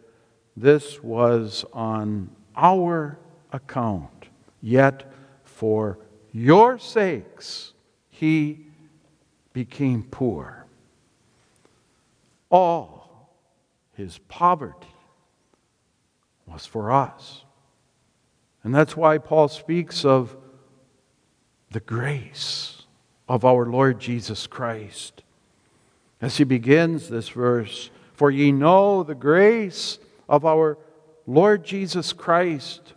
this 0.56 1.00
was 1.00 1.64
on 1.72 2.28
our 2.56 3.20
account. 3.52 4.26
Yet, 4.60 5.12
for 5.44 5.98
your 6.32 6.80
sakes, 6.80 7.72
he 8.08 8.66
became 9.52 10.02
poor. 10.02 10.65
All 12.50 13.32
his 13.92 14.18
poverty 14.28 14.86
was 16.46 16.66
for 16.66 16.92
us. 16.92 17.44
And 18.62 18.74
that's 18.74 18.96
why 18.96 19.18
Paul 19.18 19.48
speaks 19.48 20.04
of 20.04 20.36
the 21.70 21.80
grace 21.80 22.82
of 23.28 23.44
our 23.44 23.66
Lord 23.66 24.00
Jesus 24.00 24.46
Christ. 24.46 25.22
As 26.20 26.36
he 26.36 26.44
begins 26.44 27.08
this 27.08 27.28
verse, 27.28 27.90
for 28.12 28.30
ye 28.30 28.52
know 28.52 29.02
the 29.02 29.14
grace 29.14 29.98
of 30.28 30.44
our 30.44 30.78
Lord 31.26 31.64
Jesus 31.64 32.12
Christ. 32.12 32.94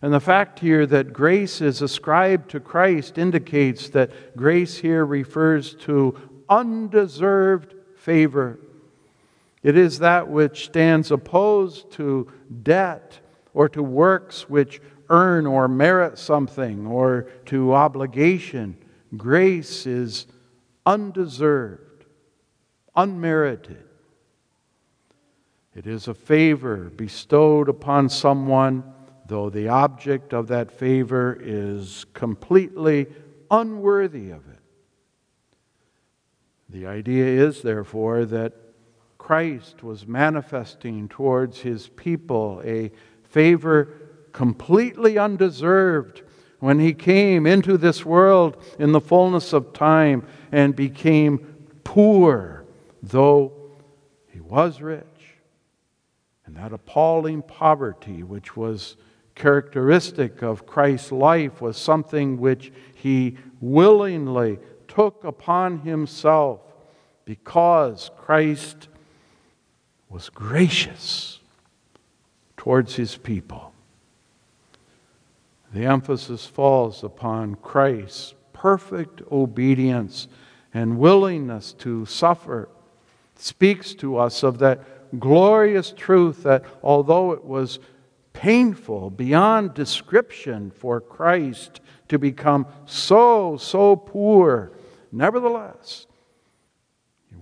And 0.00 0.12
the 0.12 0.20
fact 0.20 0.60
here 0.60 0.86
that 0.86 1.12
grace 1.12 1.60
is 1.60 1.82
ascribed 1.82 2.50
to 2.50 2.60
Christ 2.60 3.18
indicates 3.18 3.88
that 3.90 4.36
grace 4.36 4.78
here 4.78 5.04
refers 5.04 5.74
to 5.76 6.16
undeserved 6.48 7.74
favor. 7.96 8.58
It 9.66 9.76
is 9.76 9.98
that 9.98 10.28
which 10.28 10.66
stands 10.66 11.10
opposed 11.10 11.90
to 11.94 12.30
debt 12.62 13.18
or 13.52 13.68
to 13.70 13.82
works 13.82 14.48
which 14.48 14.80
earn 15.10 15.44
or 15.44 15.66
merit 15.66 16.18
something 16.18 16.86
or 16.86 17.22
to 17.46 17.74
obligation. 17.74 18.76
Grace 19.16 19.84
is 19.84 20.28
undeserved, 20.86 22.04
unmerited. 22.94 23.82
It 25.74 25.88
is 25.88 26.06
a 26.06 26.14
favor 26.14 26.88
bestowed 26.90 27.68
upon 27.68 28.08
someone, 28.08 28.84
though 29.26 29.50
the 29.50 29.66
object 29.66 30.32
of 30.32 30.46
that 30.46 30.70
favor 30.70 31.36
is 31.42 32.06
completely 32.14 33.08
unworthy 33.50 34.30
of 34.30 34.46
it. 34.46 34.60
The 36.68 36.86
idea 36.86 37.24
is, 37.24 37.62
therefore, 37.62 38.26
that 38.26 38.65
Christ 39.26 39.82
was 39.82 40.06
manifesting 40.06 41.08
towards 41.08 41.58
his 41.58 41.88
people 41.88 42.62
a 42.64 42.92
favor 43.24 43.88
completely 44.30 45.18
undeserved 45.18 46.22
when 46.60 46.78
he 46.78 46.94
came 46.94 47.44
into 47.44 47.76
this 47.76 48.04
world 48.06 48.56
in 48.78 48.92
the 48.92 49.00
fullness 49.00 49.52
of 49.52 49.72
time 49.72 50.24
and 50.52 50.76
became 50.76 51.38
poor, 51.82 52.66
though 53.02 53.52
he 54.28 54.38
was 54.38 54.80
rich. 54.80 55.04
And 56.44 56.54
that 56.56 56.72
appalling 56.72 57.42
poverty, 57.42 58.22
which 58.22 58.56
was 58.56 58.96
characteristic 59.34 60.40
of 60.40 60.66
Christ's 60.66 61.10
life, 61.10 61.60
was 61.60 61.76
something 61.76 62.38
which 62.38 62.72
he 62.94 63.38
willingly 63.60 64.60
took 64.86 65.24
upon 65.24 65.80
himself 65.80 66.60
because 67.24 68.12
Christ 68.16 68.86
was 70.08 70.28
gracious 70.28 71.40
towards 72.56 72.96
his 72.96 73.16
people. 73.16 73.72
The 75.72 75.84
emphasis 75.86 76.46
falls 76.46 77.02
upon 77.04 77.56
Christ's 77.56 78.34
perfect 78.52 79.20
obedience 79.30 80.28
and 80.72 80.98
willingness 80.98 81.72
to 81.74 82.06
suffer. 82.06 82.68
Speaks 83.34 83.94
to 83.94 84.16
us 84.16 84.42
of 84.42 84.58
that 84.58 85.18
glorious 85.18 85.92
truth 85.92 86.42
that 86.44 86.64
although 86.82 87.32
it 87.32 87.44
was 87.44 87.78
painful 88.32 89.10
beyond 89.10 89.74
description 89.74 90.70
for 90.70 91.00
Christ 91.00 91.80
to 92.08 92.18
become 92.18 92.66
so, 92.84 93.56
so 93.56 93.96
poor, 93.96 94.72
nevertheless, 95.10 96.06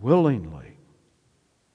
willingly, 0.00 0.73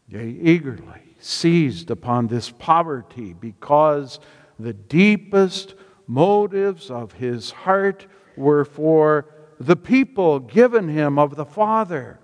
yea, 0.10 0.28
eagerly 0.42 1.16
seized 1.20 1.92
upon 1.92 2.28
this 2.28 2.50
poverty 2.52 3.34
because 3.34 4.20
the 4.58 4.74
deepest 4.74 5.76
motives 6.08 6.90
of 6.90 7.14
his 7.14 7.52
heart 7.52 8.08
were 8.36 8.66
for 8.66 9.26
the 9.60 9.76
people 9.76 10.40
given 10.40 10.88
him 10.88 11.20
of 11.20 11.36
the 11.36 11.46
Father, 11.46 12.20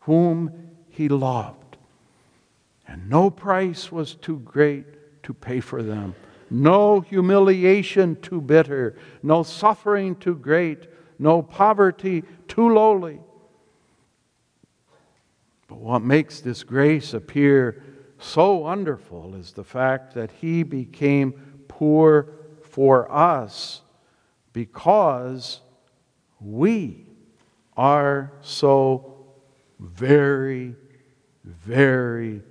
whom 0.00 0.70
he 0.90 1.08
loved. 1.08 1.76
And 2.86 3.08
no 3.08 3.30
price 3.30 3.90
was 3.90 4.14
too 4.14 4.38
great 4.40 5.22
to 5.24 5.32
pay 5.32 5.60
for 5.60 5.82
them, 5.82 6.14
no 6.50 7.00
humiliation 7.00 8.20
too 8.20 8.40
bitter, 8.40 8.96
no 9.22 9.42
suffering 9.42 10.14
too 10.16 10.36
great, 10.36 10.86
no 11.18 11.42
poverty 11.42 12.22
too 12.46 12.68
lowly. 12.68 13.18
But 15.68 15.78
what 15.78 16.02
makes 16.02 16.40
this 16.40 16.62
grace 16.62 17.14
appear 17.14 17.82
so 18.18 18.54
wonderful 18.54 19.34
is 19.34 19.52
the 19.52 19.64
fact 19.64 20.14
that 20.14 20.30
he 20.30 20.62
became 20.62 21.64
poor 21.68 22.28
for 22.62 23.10
us 23.10 23.82
because 24.52 25.60
we 26.40 27.06
are 27.76 28.32
so 28.40 29.26
very, 29.78 30.74
very 31.44 32.42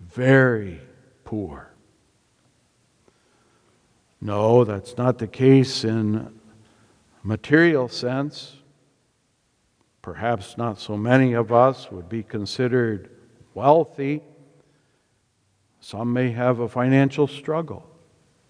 very 0.00 0.80
poor. 1.24 1.70
No, 4.20 4.64
that's 4.64 4.96
not 4.96 5.18
the 5.18 5.28
case 5.28 5.84
in 5.84 6.40
material 7.22 7.88
sense. 7.88 8.56
Perhaps 10.08 10.56
not 10.56 10.78
so 10.78 10.96
many 10.96 11.34
of 11.34 11.52
us 11.52 11.92
would 11.92 12.08
be 12.08 12.22
considered 12.22 13.10
wealthy. 13.52 14.22
Some 15.80 16.14
may 16.14 16.30
have 16.30 16.60
a 16.60 16.68
financial 16.68 17.26
struggle. 17.26 17.86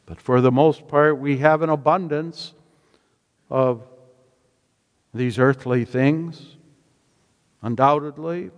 But 0.07 0.21
for 0.21 0.41
the 0.41 0.53
most 0.53 0.87
part, 0.87 1.19
we 1.19 1.39
have 1.39 1.63
an 1.63 1.69
abundance 1.69 2.55
of 3.51 3.83
these 5.13 5.37
earthly 5.37 5.85
things. 5.85 6.55
Undoubtedly, 7.61 8.53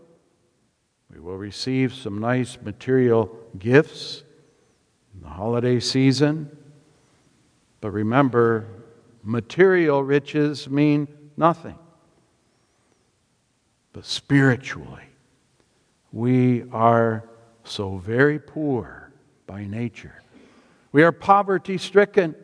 we 1.11 1.21
will 1.21 1.39
receive 1.39 1.95
some 1.95 2.19
nice 2.19 2.59
material 2.61 3.35
gifts 3.59 4.25
in 5.15 5.23
the 5.23 5.29
holiday 5.31 5.81
season. 5.81 6.55
But 7.81 7.93
remember, 7.93 8.67
material 9.23 10.05
riches 10.05 10.69
mean 10.69 11.09
nothing. 11.39 11.79
But 13.92 14.05
spiritually, 14.05 15.05
we 16.12 16.64
are 16.72 17.24
so 17.64 17.98
very 17.98 18.38
poor 18.38 19.12
by 19.46 19.64
nature. 19.64 20.22
We 20.92 21.03
are 21.03 21.12
poverty 21.12 21.79
stricken. 21.79 22.35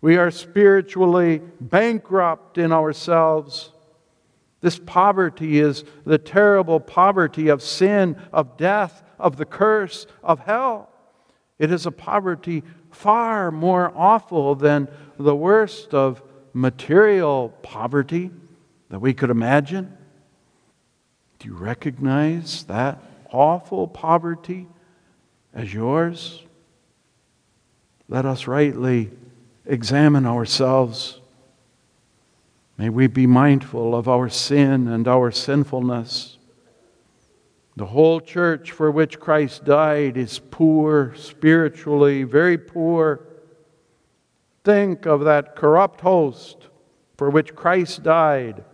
We 0.00 0.16
are 0.16 0.30
spiritually 0.30 1.40
bankrupt 1.60 2.58
in 2.58 2.72
ourselves. 2.72 3.70
This 4.60 4.78
poverty 4.78 5.58
is 5.58 5.84
the 6.04 6.18
terrible 6.18 6.80
poverty 6.80 7.48
of 7.48 7.62
sin, 7.62 8.16
of 8.32 8.56
death, 8.56 9.02
of 9.18 9.36
the 9.36 9.44
curse, 9.44 10.06
of 10.22 10.40
hell. 10.40 10.90
It 11.58 11.70
is 11.72 11.86
a 11.86 11.90
poverty 11.90 12.62
far 12.90 13.50
more 13.50 13.92
awful 13.94 14.54
than 14.54 14.88
the 15.18 15.36
worst 15.36 15.94
of 15.94 16.22
material 16.52 17.50
poverty 17.62 18.30
that 18.90 19.00
we 19.00 19.14
could 19.14 19.30
imagine. 19.30 19.95
Do 21.46 21.52
you 21.52 21.58
recognize 21.58 22.64
that 22.64 23.00
awful 23.30 23.86
poverty 23.86 24.66
as 25.54 25.72
yours? 25.72 26.42
Let 28.08 28.26
us 28.26 28.48
rightly 28.48 29.12
examine 29.64 30.26
ourselves 30.26 31.20
May 32.76 32.88
we 32.88 33.06
be 33.06 33.28
mindful 33.28 33.94
of 33.94 34.08
our 34.08 34.28
sin 34.28 34.88
and 34.88 35.06
our 35.06 35.30
sinfulness. 35.30 36.36
The 37.76 37.86
whole 37.86 38.20
church 38.20 38.72
for 38.72 38.90
which 38.90 39.20
Christ 39.20 39.64
died 39.64 40.16
is 40.16 40.40
poor, 40.50 41.14
spiritually, 41.14 42.24
very 42.24 42.58
poor. 42.58 43.20
Think 44.64 45.06
of 45.06 45.24
that 45.24 45.54
corrupt 45.54 46.00
host 46.00 46.66
for 47.16 47.30
which 47.30 47.54
Christ 47.54 48.02
died. 48.02 48.64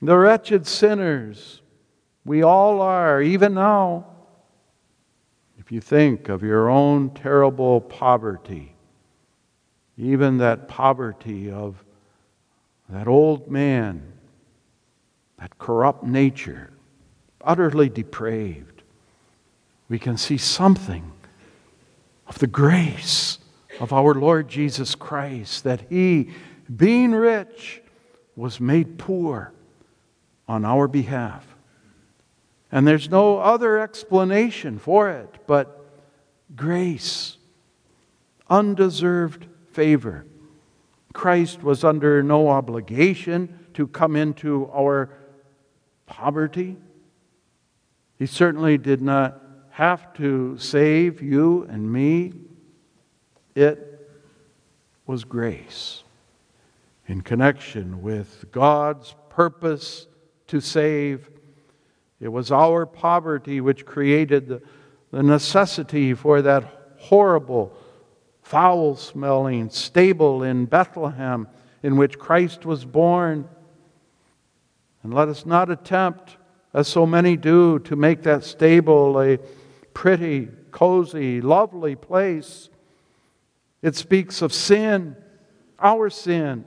The 0.00 0.16
wretched 0.16 0.66
sinners, 0.66 1.60
we 2.24 2.42
all 2.42 2.80
are, 2.80 3.20
even 3.20 3.54
now. 3.54 4.06
If 5.58 5.72
you 5.72 5.80
think 5.80 6.28
of 6.28 6.42
your 6.42 6.70
own 6.70 7.10
terrible 7.10 7.80
poverty, 7.80 8.74
even 9.96 10.38
that 10.38 10.68
poverty 10.68 11.50
of 11.50 11.84
that 12.88 13.08
old 13.08 13.50
man, 13.50 14.12
that 15.38 15.58
corrupt 15.58 16.04
nature 16.04 16.70
utterly 17.40 17.88
depraved, 17.88 18.82
we 19.88 19.98
can 19.98 20.16
see 20.16 20.38
something 20.38 21.12
of 22.28 22.38
the 22.38 22.46
grace 22.46 23.38
of 23.80 23.92
our 23.92 24.14
Lord 24.14 24.48
Jesus 24.48 24.94
Christ, 24.94 25.64
that 25.64 25.82
He, 25.90 26.30
being 26.74 27.12
rich, 27.12 27.82
was 28.36 28.60
made 28.60 28.96
poor 28.96 29.52
on 30.48 30.64
our 30.64 30.88
behalf. 30.88 31.46
And 32.72 32.86
there's 32.86 33.08
no 33.08 33.38
other 33.38 33.78
explanation 33.78 34.78
for 34.78 35.10
it 35.10 35.46
but 35.46 35.86
grace, 36.56 37.36
undeserved 38.48 39.46
favor. 39.72 40.24
Christ 41.12 41.62
was 41.62 41.84
under 41.84 42.22
no 42.22 42.48
obligation 42.48 43.58
to 43.74 43.86
come 43.86 44.16
into 44.16 44.70
our 44.72 45.10
poverty. 46.06 46.76
He 48.18 48.26
certainly 48.26 48.78
did 48.78 49.00
not 49.00 49.40
have 49.70 50.12
to 50.14 50.58
save 50.58 51.22
you 51.22 51.64
and 51.70 51.92
me. 51.92 52.32
It 53.54 54.10
was 55.06 55.24
grace 55.24 56.02
in 57.06 57.22
connection 57.22 58.02
with 58.02 58.50
God's 58.52 59.14
purpose 59.30 60.06
to 60.48 60.60
save. 60.60 61.30
It 62.20 62.28
was 62.28 62.50
our 62.50 62.84
poverty 62.84 63.60
which 63.60 63.86
created 63.86 64.48
the, 64.48 64.62
the 65.10 65.22
necessity 65.22 66.14
for 66.14 66.42
that 66.42 66.94
horrible, 66.98 67.72
foul 68.42 68.96
smelling 68.96 69.70
stable 69.70 70.42
in 70.42 70.66
Bethlehem 70.66 71.46
in 71.82 71.96
which 71.96 72.18
Christ 72.18 72.66
was 72.66 72.84
born. 72.84 73.48
And 75.02 75.14
let 75.14 75.28
us 75.28 75.46
not 75.46 75.70
attempt, 75.70 76.36
as 76.74 76.88
so 76.88 77.06
many 77.06 77.36
do, 77.36 77.78
to 77.80 77.94
make 77.94 78.22
that 78.24 78.44
stable 78.44 79.20
a 79.20 79.38
pretty, 79.94 80.48
cozy, 80.70 81.40
lovely 81.40 81.94
place. 81.94 82.68
It 83.80 83.94
speaks 83.94 84.42
of 84.42 84.52
sin, 84.52 85.16
our 85.78 86.10
sin, 86.10 86.64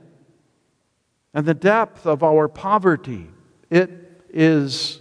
and 1.34 1.46
the 1.46 1.54
depth 1.54 2.06
of 2.06 2.22
our 2.22 2.48
poverty. 2.48 3.28
It 3.72 3.90
is 4.28 5.00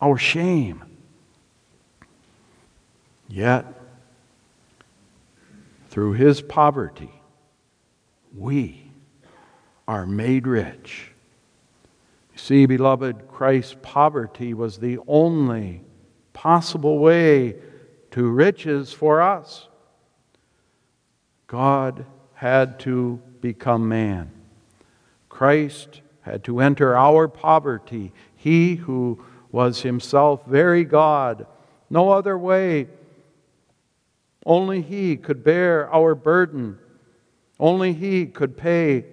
our 0.00 0.18
shame. 0.18 0.82
Yet, 3.28 3.64
through 5.90 6.14
his 6.14 6.40
poverty, 6.42 7.12
we 8.36 8.90
are 9.86 10.06
made 10.06 10.48
rich. 10.48 11.12
You 12.32 12.38
see, 12.38 12.66
beloved, 12.66 13.28
Christ's 13.28 13.76
poverty 13.80 14.54
was 14.54 14.78
the 14.78 14.98
only 15.06 15.84
possible 16.32 16.98
way 16.98 17.54
to 18.10 18.28
riches 18.28 18.92
for 18.92 19.22
us. 19.22 19.68
God 21.46 22.04
had 22.34 22.80
to 22.80 23.22
become 23.40 23.88
man. 23.88 24.32
Christ 25.28 26.00
had 26.22 26.44
to 26.44 26.60
enter 26.60 26.96
our 26.96 27.28
poverty. 27.28 28.12
He 28.36 28.76
who 28.76 29.24
was 29.52 29.82
himself 29.82 30.46
very 30.46 30.84
God, 30.84 31.46
no 31.88 32.10
other 32.10 32.38
way. 32.38 32.88
Only 34.46 34.80
He 34.80 35.16
could 35.16 35.44
bear 35.44 35.92
our 35.92 36.14
burden. 36.14 36.78
Only 37.58 37.92
He 37.92 38.26
could 38.26 38.56
pay 38.56 39.04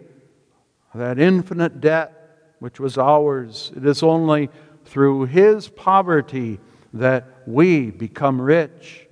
that 0.96 1.20
infinite 1.20 1.82
debt 1.82 2.14
which 2.60 2.80
was 2.80 2.98
ours. 2.98 3.72
It 3.76 3.86
is 3.86 4.04
only 4.04 4.50
through 4.86 5.26
His 5.26 5.68
poverty 5.68 6.60
that 6.94 7.44
we 7.46 7.92
become 7.92 8.42
rich. 8.42 9.08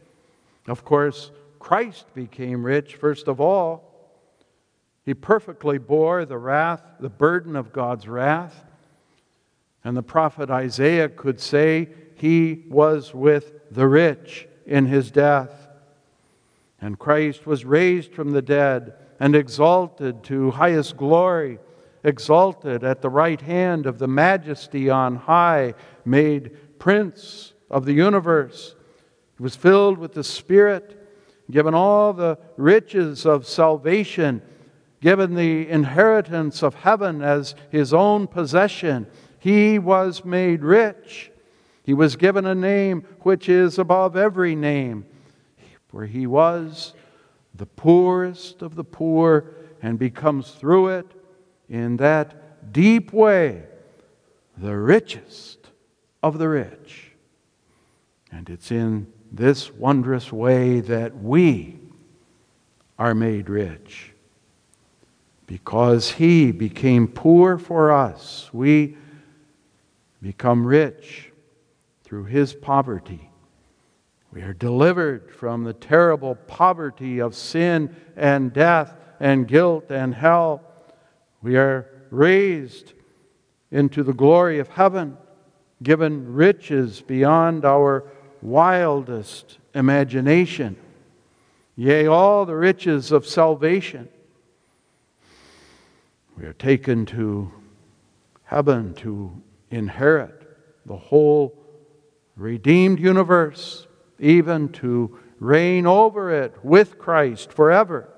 Of 0.68 0.84
course, 0.84 1.32
Christ 1.60 2.06
became 2.14 2.66
rich 2.66 2.96
first 2.96 3.28
of 3.28 3.42
all. 3.42 3.95
He 5.06 5.14
perfectly 5.14 5.78
bore 5.78 6.26
the 6.26 6.38
wrath, 6.38 6.82
the 7.00 7.10
burden 7.10 7.56
of 7.56 7.72
God's 7.72 8.08
wrath. 8.08 8.66
And 9.84 9.96
the 9.96 10.02
prophet 10.02 10.50
Isaiah 10.50 11.10
could 11.10 11.40
say 11.40 11.90
he 12.16 12.64
was 12.68 13.14
with 13.14 13.54
the 13.70 13.88
rich 13.88 14.48
in 14.66 14.88
his 14.88 15.12
death. 15.12 15.68
And 16.82 16.98
Christ 16.98 17.46
was 17.46 17.66
raised 17.66 18.14
from 18.14 18.32
the 18.32 18.42
dead 18.42 18.94
and 19.20 19.36
exalted 19.36 20.24
to 20.24 20.52
highest 20.52 20.98
glory, 20.98 21.60
exalted 22.04 22.84
at 22.84 23.02
the 23.02 23.10
right 23.10 23.40
hand 23.40 23.86
of 23.86 24.00
the 24.00 24.08
majesty 24.08 24.90
on 24.90 25.16
high, 25.16 25.76
made 26.04 26.80
prince 26.80 27.54
of 27.70 27.86
the 27.86 27.94
universe. 27.94 28.76
He 29.38 29.44
was 29.44 29.56
filled 29.56 29.98
with 29.98 30.14
the 30.14 30.24
Spirit, 30.24 31.00
given 31.52 31.74
all 31.76 32.12
the 32.14 32.40
riches 32.58 33.26
of 33.26 33.46
salvation, 33.48 34.42
given 35.06 35.36
the 35.36 35.70
inheritance 35.70 36.64
of 36.64 36.74
heaven 36.74 37.22
as 37.22 37.54
his 37.70 37.94
own 37.94 38.26
possession. 38.26 39.06
He 39.38 39.78
was 39.78 40.26
made 40.26 40.64
rich. 40.64 41.32
He 41.84 41.94
was 41.94 42.16
given 42.16 42.48
a 42.48 42.56
name 42.56 43.06
which 43.20 43.48
is 43.48 43.78
above 43.78 44.18
every 44.18 44.56
name, 44.56 45.06
for 45.90 46.08
he 46.08 46.26
was 46.26 46.96
the 47.54 47.68
poorest 47.68 48.64
of 48.64 48.74
the 48.74 48.84
poor 48.84 49.46
and 49.80 50.00
becomes 50.00 50.50
through 50.54 50.88
it 50.88 51.06
in 51.70 51.98
that 51.98 52.74
deep 52.74 53.14
way 53.14 53.62
the 54.58 54.76
richest 54.76 55.70
of 56.24 56.40
the 56.40 56.50
rich. 56.50 57.12
And 58.32 58.50
it's 58.50 58.72
in 58.72 59.06
this 59.32 59.72
wondrous 59.72 60.34
way 60.34 60.80
that 60.80 61.16
we 61.16 61.78
are 62.98 63.14
made 63.14 63.50
rich. 63.50 64.15
Because 65.48 66.12
he 66.12 66.52
became 66.52 67.08
poor 67.08 67.58
for 67.58 67.92
us, 67.92 68.50
we 68.52 68.98
become 70.22 70.66
rich 70.66 71.32
through 72.04 72.26
his 72.26 72.54
poverty. 72.54 73.30
We 74.32 74.42
are 74.42 74.54
delivered 74.54 75.32
from 75.32 75.64
the 75.64 75.74
terrible 75.74 76.36
poverty 76.36 77.20
of 77.20 77.36
sin 77.36 77.96
and 78.16 78.52
death 78.52 78.96
and 79.20 79.48
guilt 79.48 79.92
and 79.92 80.14
hell. 80.14 80.62
We 81.42 81.58
are 81.58 81.88
raised 82.10 82.94
into 83.72 84.04
the 84.04 84.14
glory 84.14 84.60
of 84.60 84.68
heaven, 84.70 85.18
given 85.84 86.34
riches 86.34 87.02
beyond 87.02 87.66
our 87.66 88.04
wildest 88.42 89.60
imagination, 89.74 90.76
yea, 91.76 92.08
all 92.08 92.46
the 92.46 92.56
riches 92.56 93.12
of 93.12 93.26
salvation. 93.28 94.10
We 96.38 96.46
are 96.46 96.54
taken 96.54 97.06
to 97.08 97.52
heaven 98.44 98.94
to 98.96 99.42
inherit 99.72 100.42
the 100.86 100.98
whole 100.98 101.58
redeemed 102.36 103.00
universe, 103.00 103.88
even 104.20 104.70
to 104.74 105.18
reign 105.40 105.86
over 105.86 106.32
it 106.32 106.54
with 106.64 106.98
Christ 107.00 107.54
forever. 107.54 108.10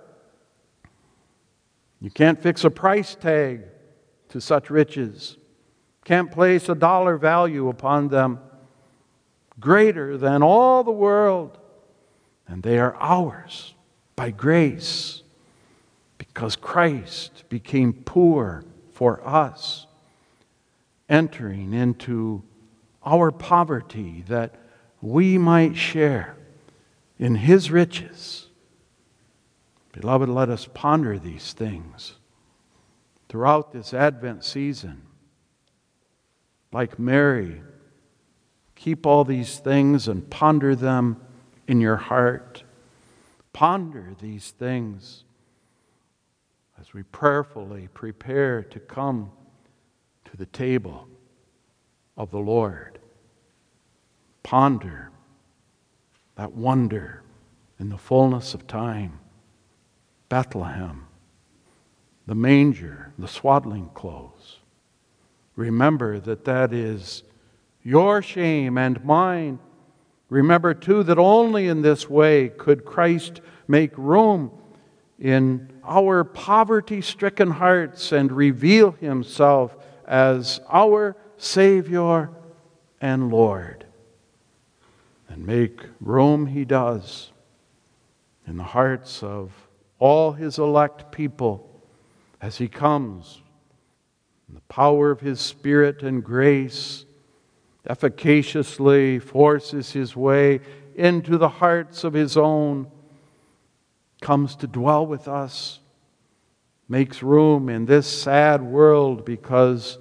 You 2.02 2.10
can't 2.10 2.42
fix 2.42 2.64
a 2.64 2.70
price 2.72 3.16
tag 3.16 3.64
to 4.30 4.42
such 4.42 4.70
riches, 4.70 5.38
can't 6.04 6.32
place 6.32 6.70
a 6.70 6.76
dollar 6.76 7.18
value 7.18 7.70
upon 7.70 8.08
them 8.08 8.40
greater 9.60 10.18
than 10.18 10.42
all 10.42 10.84
the 10.84 10.92
world, 10.92 11.58
and 12.48 12.64
they 12.64 12.80
are 12.80 12.96
ours 12.96 13.76
by 14.16 14.32
grace 14.32 15.24
because 16.38 16.56
Christ 16.56 17.46
became 17.50 17.94
poor 17.94 18.64
for 18.92 19.28
us, 19.28 19.88
entering 21.10 21.74
into 21.74 22.44
our 23.04 23.32
poverty 23.32 24.24
that 24.28 24.54
we 25.02 25.40
might 25.40 25.76
share 25.76 26.38
in 27.18 27.34
His 27.34 27.72
riches. 27.72 28.50
Beloved, 29.94 30.30
let 30.30 30.50
us 30.50 30.70
ponder 30.72 31.18
these 31.18 31.54
things 31.54 32.14
throughout 33.30 33.72
this 33.72 33.92
Advent 33.92 34.44
season. 34.44 35.02
Like 36.72 37.00
Mary, 37.00 37.64
Keep 38.76 39.08
all 39.08 39.24
these 39.24 39.58
things 39.58 40.08
and 40.08 40.30
ponder 40.30 40.76
them 40.76 41.20
in 41.68 41.82
your 41.82 41.96
heart. 41.96 42.62
Ponder 43.54 44.14
these 44.22 44.52
things 44.52 45.24
as 46.80 46.94
we 46.94 47.04
prayerfully 47.04 47.90
prepare 47.94 48.64
to 48.64 48.80
come 48.80 49.32
to 50.26 50.38
the 50.38 50.46
table 50.46 51.08
of 52.16 52.32
the 52.32 52.40
Lord. 52.40 53.00
Ponder 54.44 55.12
that 56.36 56.54
wonder 56.54 57.24
in 57.80 57.90
the 57.90 57.98
fullness 57.98 58.54
of 58.54 58.68
time. 58.68 59.20
Bethlehem, 60.30 61.08
the 62.26 62.36
manger, 62.36 63.14
the 63.18 63.28
swaddling 63.28 63.90
clothes. 63.94 64.60
Remember 65.56 66.20
that 66.20 66.46
that 66.46 66.74
is 66.74 67.24
your 67.82 68.22
shame 68.22 68.78
and 68.78 69.04
mine. 69.04 69.60
Remember, 70.30 70.74
too, 70.74 71.04
that 71.04 71.18
only 71.18 71.68
in 71.68 71.82
this 71.82 72.10
way 72.10 72.50
could 72.50 72.86
Christ 72.86 73.42
make 73.68 73.98
room 73.98 74.52
in 75.18 75.77
our 75.88 76.24
poverty 76.24 77.02
stricken 77.02 77.52
hearts 77.52 78.12
and 78.12 78.32
reveal 78.32 78.92
himself 78.92 79.76
as 80.06 80.60
our 80.70 81.16
Savior 81.38 82.30
and 83.02 83.32
Lord. 83.32 83.86
And 85.30 85.46
make 85.46 85.82
room 86.02 86.48
he 86.48 86.66
does 86.66 87.32
in 88.46 88.58
the 88.58 88.64
hearts 88.64 89.24
of 89.24 89.52
all 90.00 90.34
his 90.34 90.58
elect 90.58 91.12
people 91.12 91.70
as 92.42 92.58
he 92.58 92.68
comes 92.68 93.42
in 94.48 94.56
the 94.56 94.62
power 94.62 95.12
of 95.12 95.20
his 95.20 95.40
Spirit 95.40 96.04
and 96.04 96.24
grace 96.24 97.06
efficaciously 97.90 99.20
forces 99.20 99.92
his 99.92 100.16
way 100.16 100.60
into 100.96 101.38
the 101.38 101.50
hearts 101.50 102.04
of 102.04 102.14
his 102.14 102.38
own, 102.38 102.88
comes 104.22 104.56
to 104.58 104.68
dwell 104.68 105.06
with 105.06 105.28
us, 105.28 105.80
makes 106.90 107.22
room 107.22 107.70
in 107.70 107.86
this 107.86 108.08
sad 108.08 108.62
world 108.62 109.26
because 109.26 109.98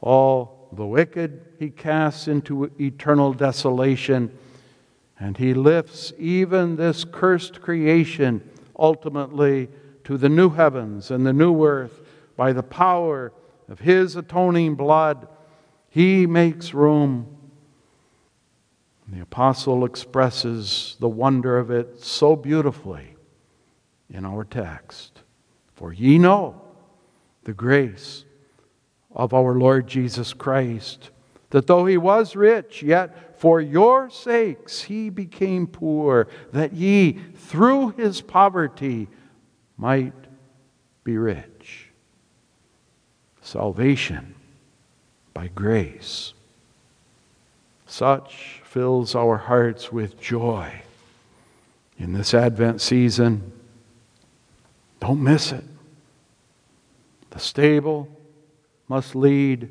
all 0.00 0.68
the 0.72 0.86
wicked 0.86 1.44
he 1.58 1.70
casts 1.70 2.26
into 2.26 2.70
eternal 2.80 3.32
desolation, 3.32 4.36
and 5.18 5.36
he 5.36 5.54
lifts 5.54 6.12
even 6.18 6.76
this 6.76 7.04
cursed 7.04 7.60
creation 7.60 8.48
ultimately 8.76 9.68
to 10.04 10.16
the 10.16 10.28
new 10.28 10.50
heavens 10.50 11.10
and 11.10 11.24
the 11.24 11.32
new 11.32 11.64
earth 11.64 12.00
by 12.36 12.52
the 12.52 12.62
power 12.62 13.32
of 13.68 13.80
his 13.80 14.16
atoning 14.16 14.74
blood 14.74 15.28
he 15.88 16.26
makes 16.26 16.74
room. 16.74 17.36
The 19.06 19.20
apostle 19.20 19.84
expresses 19.84 20.96
the 20.98 21.08
wonder 21.08 21.58
of 21.58 21.70
it 21.70 22.02
so 22.02 22.34
beautifully 22.34 23.11
in 24.12 24.24
our 24.24 24.44
text. 24.44 25.22
For 25.74 25.92
ye 25.92 26.18
know 26.18 26.60
the 27.44 27.52
grace 27.52 28.24
of 29.14 29.34
our 29.34 29.54
Lord 29.54 29.86
Jesus 29.86 30.32
Christ, 30.32 31.10
that 31.50 31.66
though 31.66 31.86
he 31.86 31.96
was 31.96 32.36
rich, 32.36 32.82
yet 32.82 33.38
for 33.40 33.60
your 33.60 34.08
sakes 34.10 34.82
he 34.82 35.10
became 35.10 35.66
poor, 35.66 36.28
that 36.52 36.72
ye 36.72 37.12
through 37.34 37.90
his 37.90 38.20
poverty 38.20 39.08
might 39.76 40.14
be 41.04 41.18
rich. 41.18 41.88
Salvation 43.40 44.34
by 45.34 45.48
grace. 45.48 46.32
Such 47.86 48.62
fills 48.64 49.14
our 49.14 49.36
hearts 49.36 49.92
with 49.92 50.20
joy 50.20 50.82
in 51.98 52.12
this 52.12 52.32
Advent 52.32 52.80
season. 52.80 53.52
Don't 55.02 55.20
miss 55.20 55.50
it. 55.50 55.64
The 57.30 57.40
stable 57.40 58.08
must 58.86 59.16
lead 59.16 59.68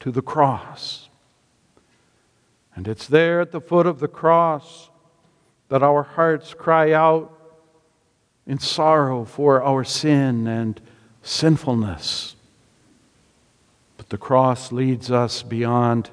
to 0.00 0.10
the 0.10 0.20
cross. 0.20 1.08
And 2.74 2.86
it's 2.86 3.06
there 3.06 3.40
at 3.40 3.50
the 3.50 3.62
foot 3.62 3.86
of 3.86 3.98
the 3.98 4.08
cross 4.08 4.90
that 5.70 5.82
our 5.82 6.02
hearts 6.02 6.52
cry 6.52 6.92
out 6.92 7.32
in 8.46 8.58
sorrow 8.58 9.24
for 9.24 9.62
our 9.62 9.84
sin 9.84 10.46
and 10.46 10.82
sinfulness. 11.22 12.36
But 13.96 14.10
the 14.10 14.18
cross 14.18 14.70
leads 14.70 15.10
us 15.10 15.42
beyond 15.42 16.10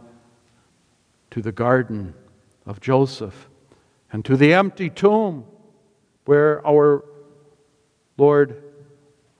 to 1.31 1.41
the 1.41 1.51
garden 1.51 2.13
of 2.65 2.79
Joseph 2.79 3.49
and 4.13 4.23
to 4.23 4.37
the 4.37 4.53
empty 4.53 4.89
tomb 4.89 5.43
where 6.23 6.65
our 6.65 7.03
Lord 8.17 8.61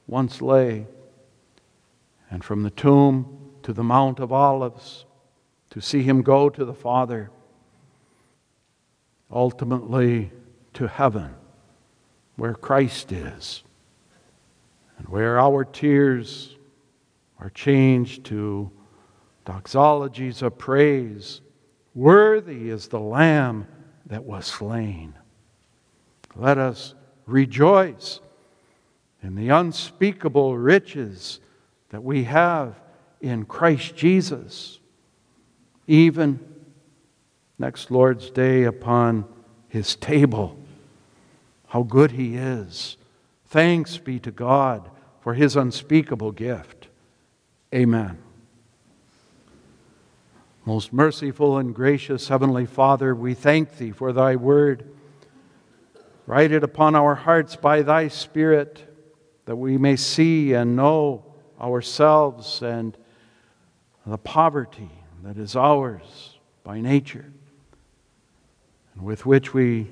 once 0.07 0.41
lay. 0.41 0.88
And 2.30 2.43
from 2.43 2.63
the 2.63 2.69
tomb 2.69 3.51
to 3.63 3.74
the 3.74 3.84
Mount 3.84 4.19
of 4.19 4.32
Olives 4.32 5.05
to 5.69 5.82
see 5.82 6.03
him 6.03 6.21
go 6.21 6.49
to 6.49 6.65
the 6.65 6.74
Father, 6.74 7.32
ultimately 9.32 10.32
to 10.74 10.88
heaven 10.88 11.34
where 12.36 12.53
Christ 12.53 13.11
is 13.11 13.63
and 14.97 15.07
where 15.07 15.39
our 15.39 15.63
tears 15.63 16.57
are 17.39 17.49
changed 17.49 18.26
to 18.26 18.71
doxologies 19.45 20.41
of 20.41 20.57
praise. 20.57 21.41
Worthy 21.93 22.69
is 22.69 22.88
the 22.88 22.99
Lamb 22.99 23.67
that 24.07 24.24
was 24.24 24.45
slain. 24.45 25.13
Let 26.36 26.57
us 26.57 26.95
rejoice 27.26 28.19
in 29.24 29.36
the 29.36 29.49
unspeakable 29.49 30.57
riches 30.57 31.39
that 31.89 32.03
we 32.03 32.26
have 32.26 32.80
in 33.21 33.45
Christ 33.45 33.95
Jesus, 33.95 34.80
even 35.88 36.39
next 37.57 37.89
Lord's 37.89 38.30
Day 38.30 38.63
upon 38.63 39.26
his 39.69 39.95
table. 39.95 40.57
How 41.67 41.84
good 41.84 42.11
he 42.11 42.36
is. 42.36 42.97
Thanks 43.45 43.97
be 43.97 44.19
to 44.19 44.32
God 44.32 44.89
for 45.21 45.34
his 45.34 45.55
unspeakable 45.55 46.32
gift. 46.32 46.89
Amen. 47.74 48.17
Most 50.65 50.93
merciful 50.93 51.57
and 51.57 51.74
gracious 51.74 52.28
Heavenly 52.28 52.65
Father, 52.65 53.15
we 53.15 53.34
thank 53.34 53.78
Thee 53.78 53.91
for 53.91 54.13
Thy 54.13 54.36
word. 54.36 54.89
Write 56.26 56.51
it 56.51 56.63
upon 56.63 56.95
our 56.95 57.15
hearts 57.15 57.55
by 57.55 57.82
Thy 57.82 58.07
Spirit, 58.07 58.93
that 59.46 59.56
we 59.56 59.78
may 59.78 59.96
see 59.96 60.54
and 60.54 60.76
know 60.76 61.24
ourselves 61.60 62.62
and 62.62 62.98
the 64.06 64.18
poverty 64.18 64.89
that 65.24 65.38
is 65.38 65.56
ours 65.56 66.38
by 66.64 66.82
nature, 66.82 67.26
and 68.94 69.04
with 69.04 69.26
which 69.26 69.54
we 69.54 69.88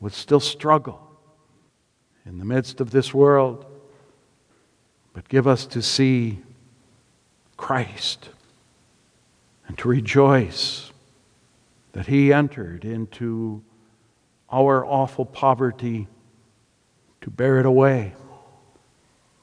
would 0.00 0.12
still 0.12 0.40
struggle 0.40 1.00
in 2.24 2.38
the 2.38 2.44
midst 2.44 2.80
of 2.80 2.90
this 2.90 3.12
world. 3.12 3.66
But 5.12 5.28
give 5.28 5.46
us 5.46 5.66
to 5.66 5.82
see 5.82 6.38
Christ 7.56 8.30
and 9.66 9.76
to 9.78 9.88
rejoice 9.88 10.92
that 11.92 12.06
He 12.06 12.32
entered 12.32 12.84
into 12.84 13.62
our 14.50 14.86
awful 14.86 15.26
poverty 15.26 16.06
to 17.20 17.30
bear 17.30 17.58
it 17.58 17.66
away 17.66 18.14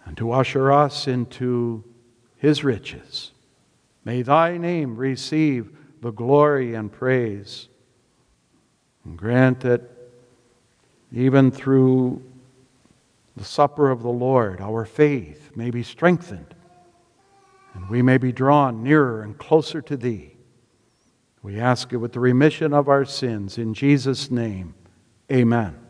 and 0.05 0.15
to 0.17 0.31
usher 0.31 0.71
us 0.71 1.07
into 1.07 1.83
His 2.37 2.63
riches. 2.63 3.31
May 4.03 4.21
Thy 4.21 4.57
name 4.57 4.95
receive 4.95 5.75
the 6.01 6.11
glory 6.11 6.75
and 6.75 6.91
praise. 6.91 7.67
And 9.03 9.17
grant 9.17 9.61
that 9.61 9.81
even 11.11 11.51
through 11.51 12.23
the 13.35 13.43
supper 13.43 13.89
of 13.89 14.03
the 14.03 14.09
Lord, 14.09 14.61
our 14.61 14.85
faith 14.85 15.51
may 15.55 15.71
be 15.71 15.83
strengthened 15.83 16.55
and 17.75 17.89
we 17.89 18.01
may 18.01 18.17
be 18.17 18.31
drawn 18.31 18.81
nearer 18.81 19.21
and 19.21 19.37
closer 19.37 19.81
to 19.81 19.97
Thee. 19.97 20.37
We 21.43 21.59
ask 21.59 21.91
it 21.93 21.97
with 21.97 22.13
the 22.13 22.21
remission 22.21 22.73
of 22.73 22.87
our 22.87 23.05
sins. 23.05 23.57
In 23.57 23.73
Jesus' 23.73 24.31
name, 24.31 24.73
amen. 25.31 25.84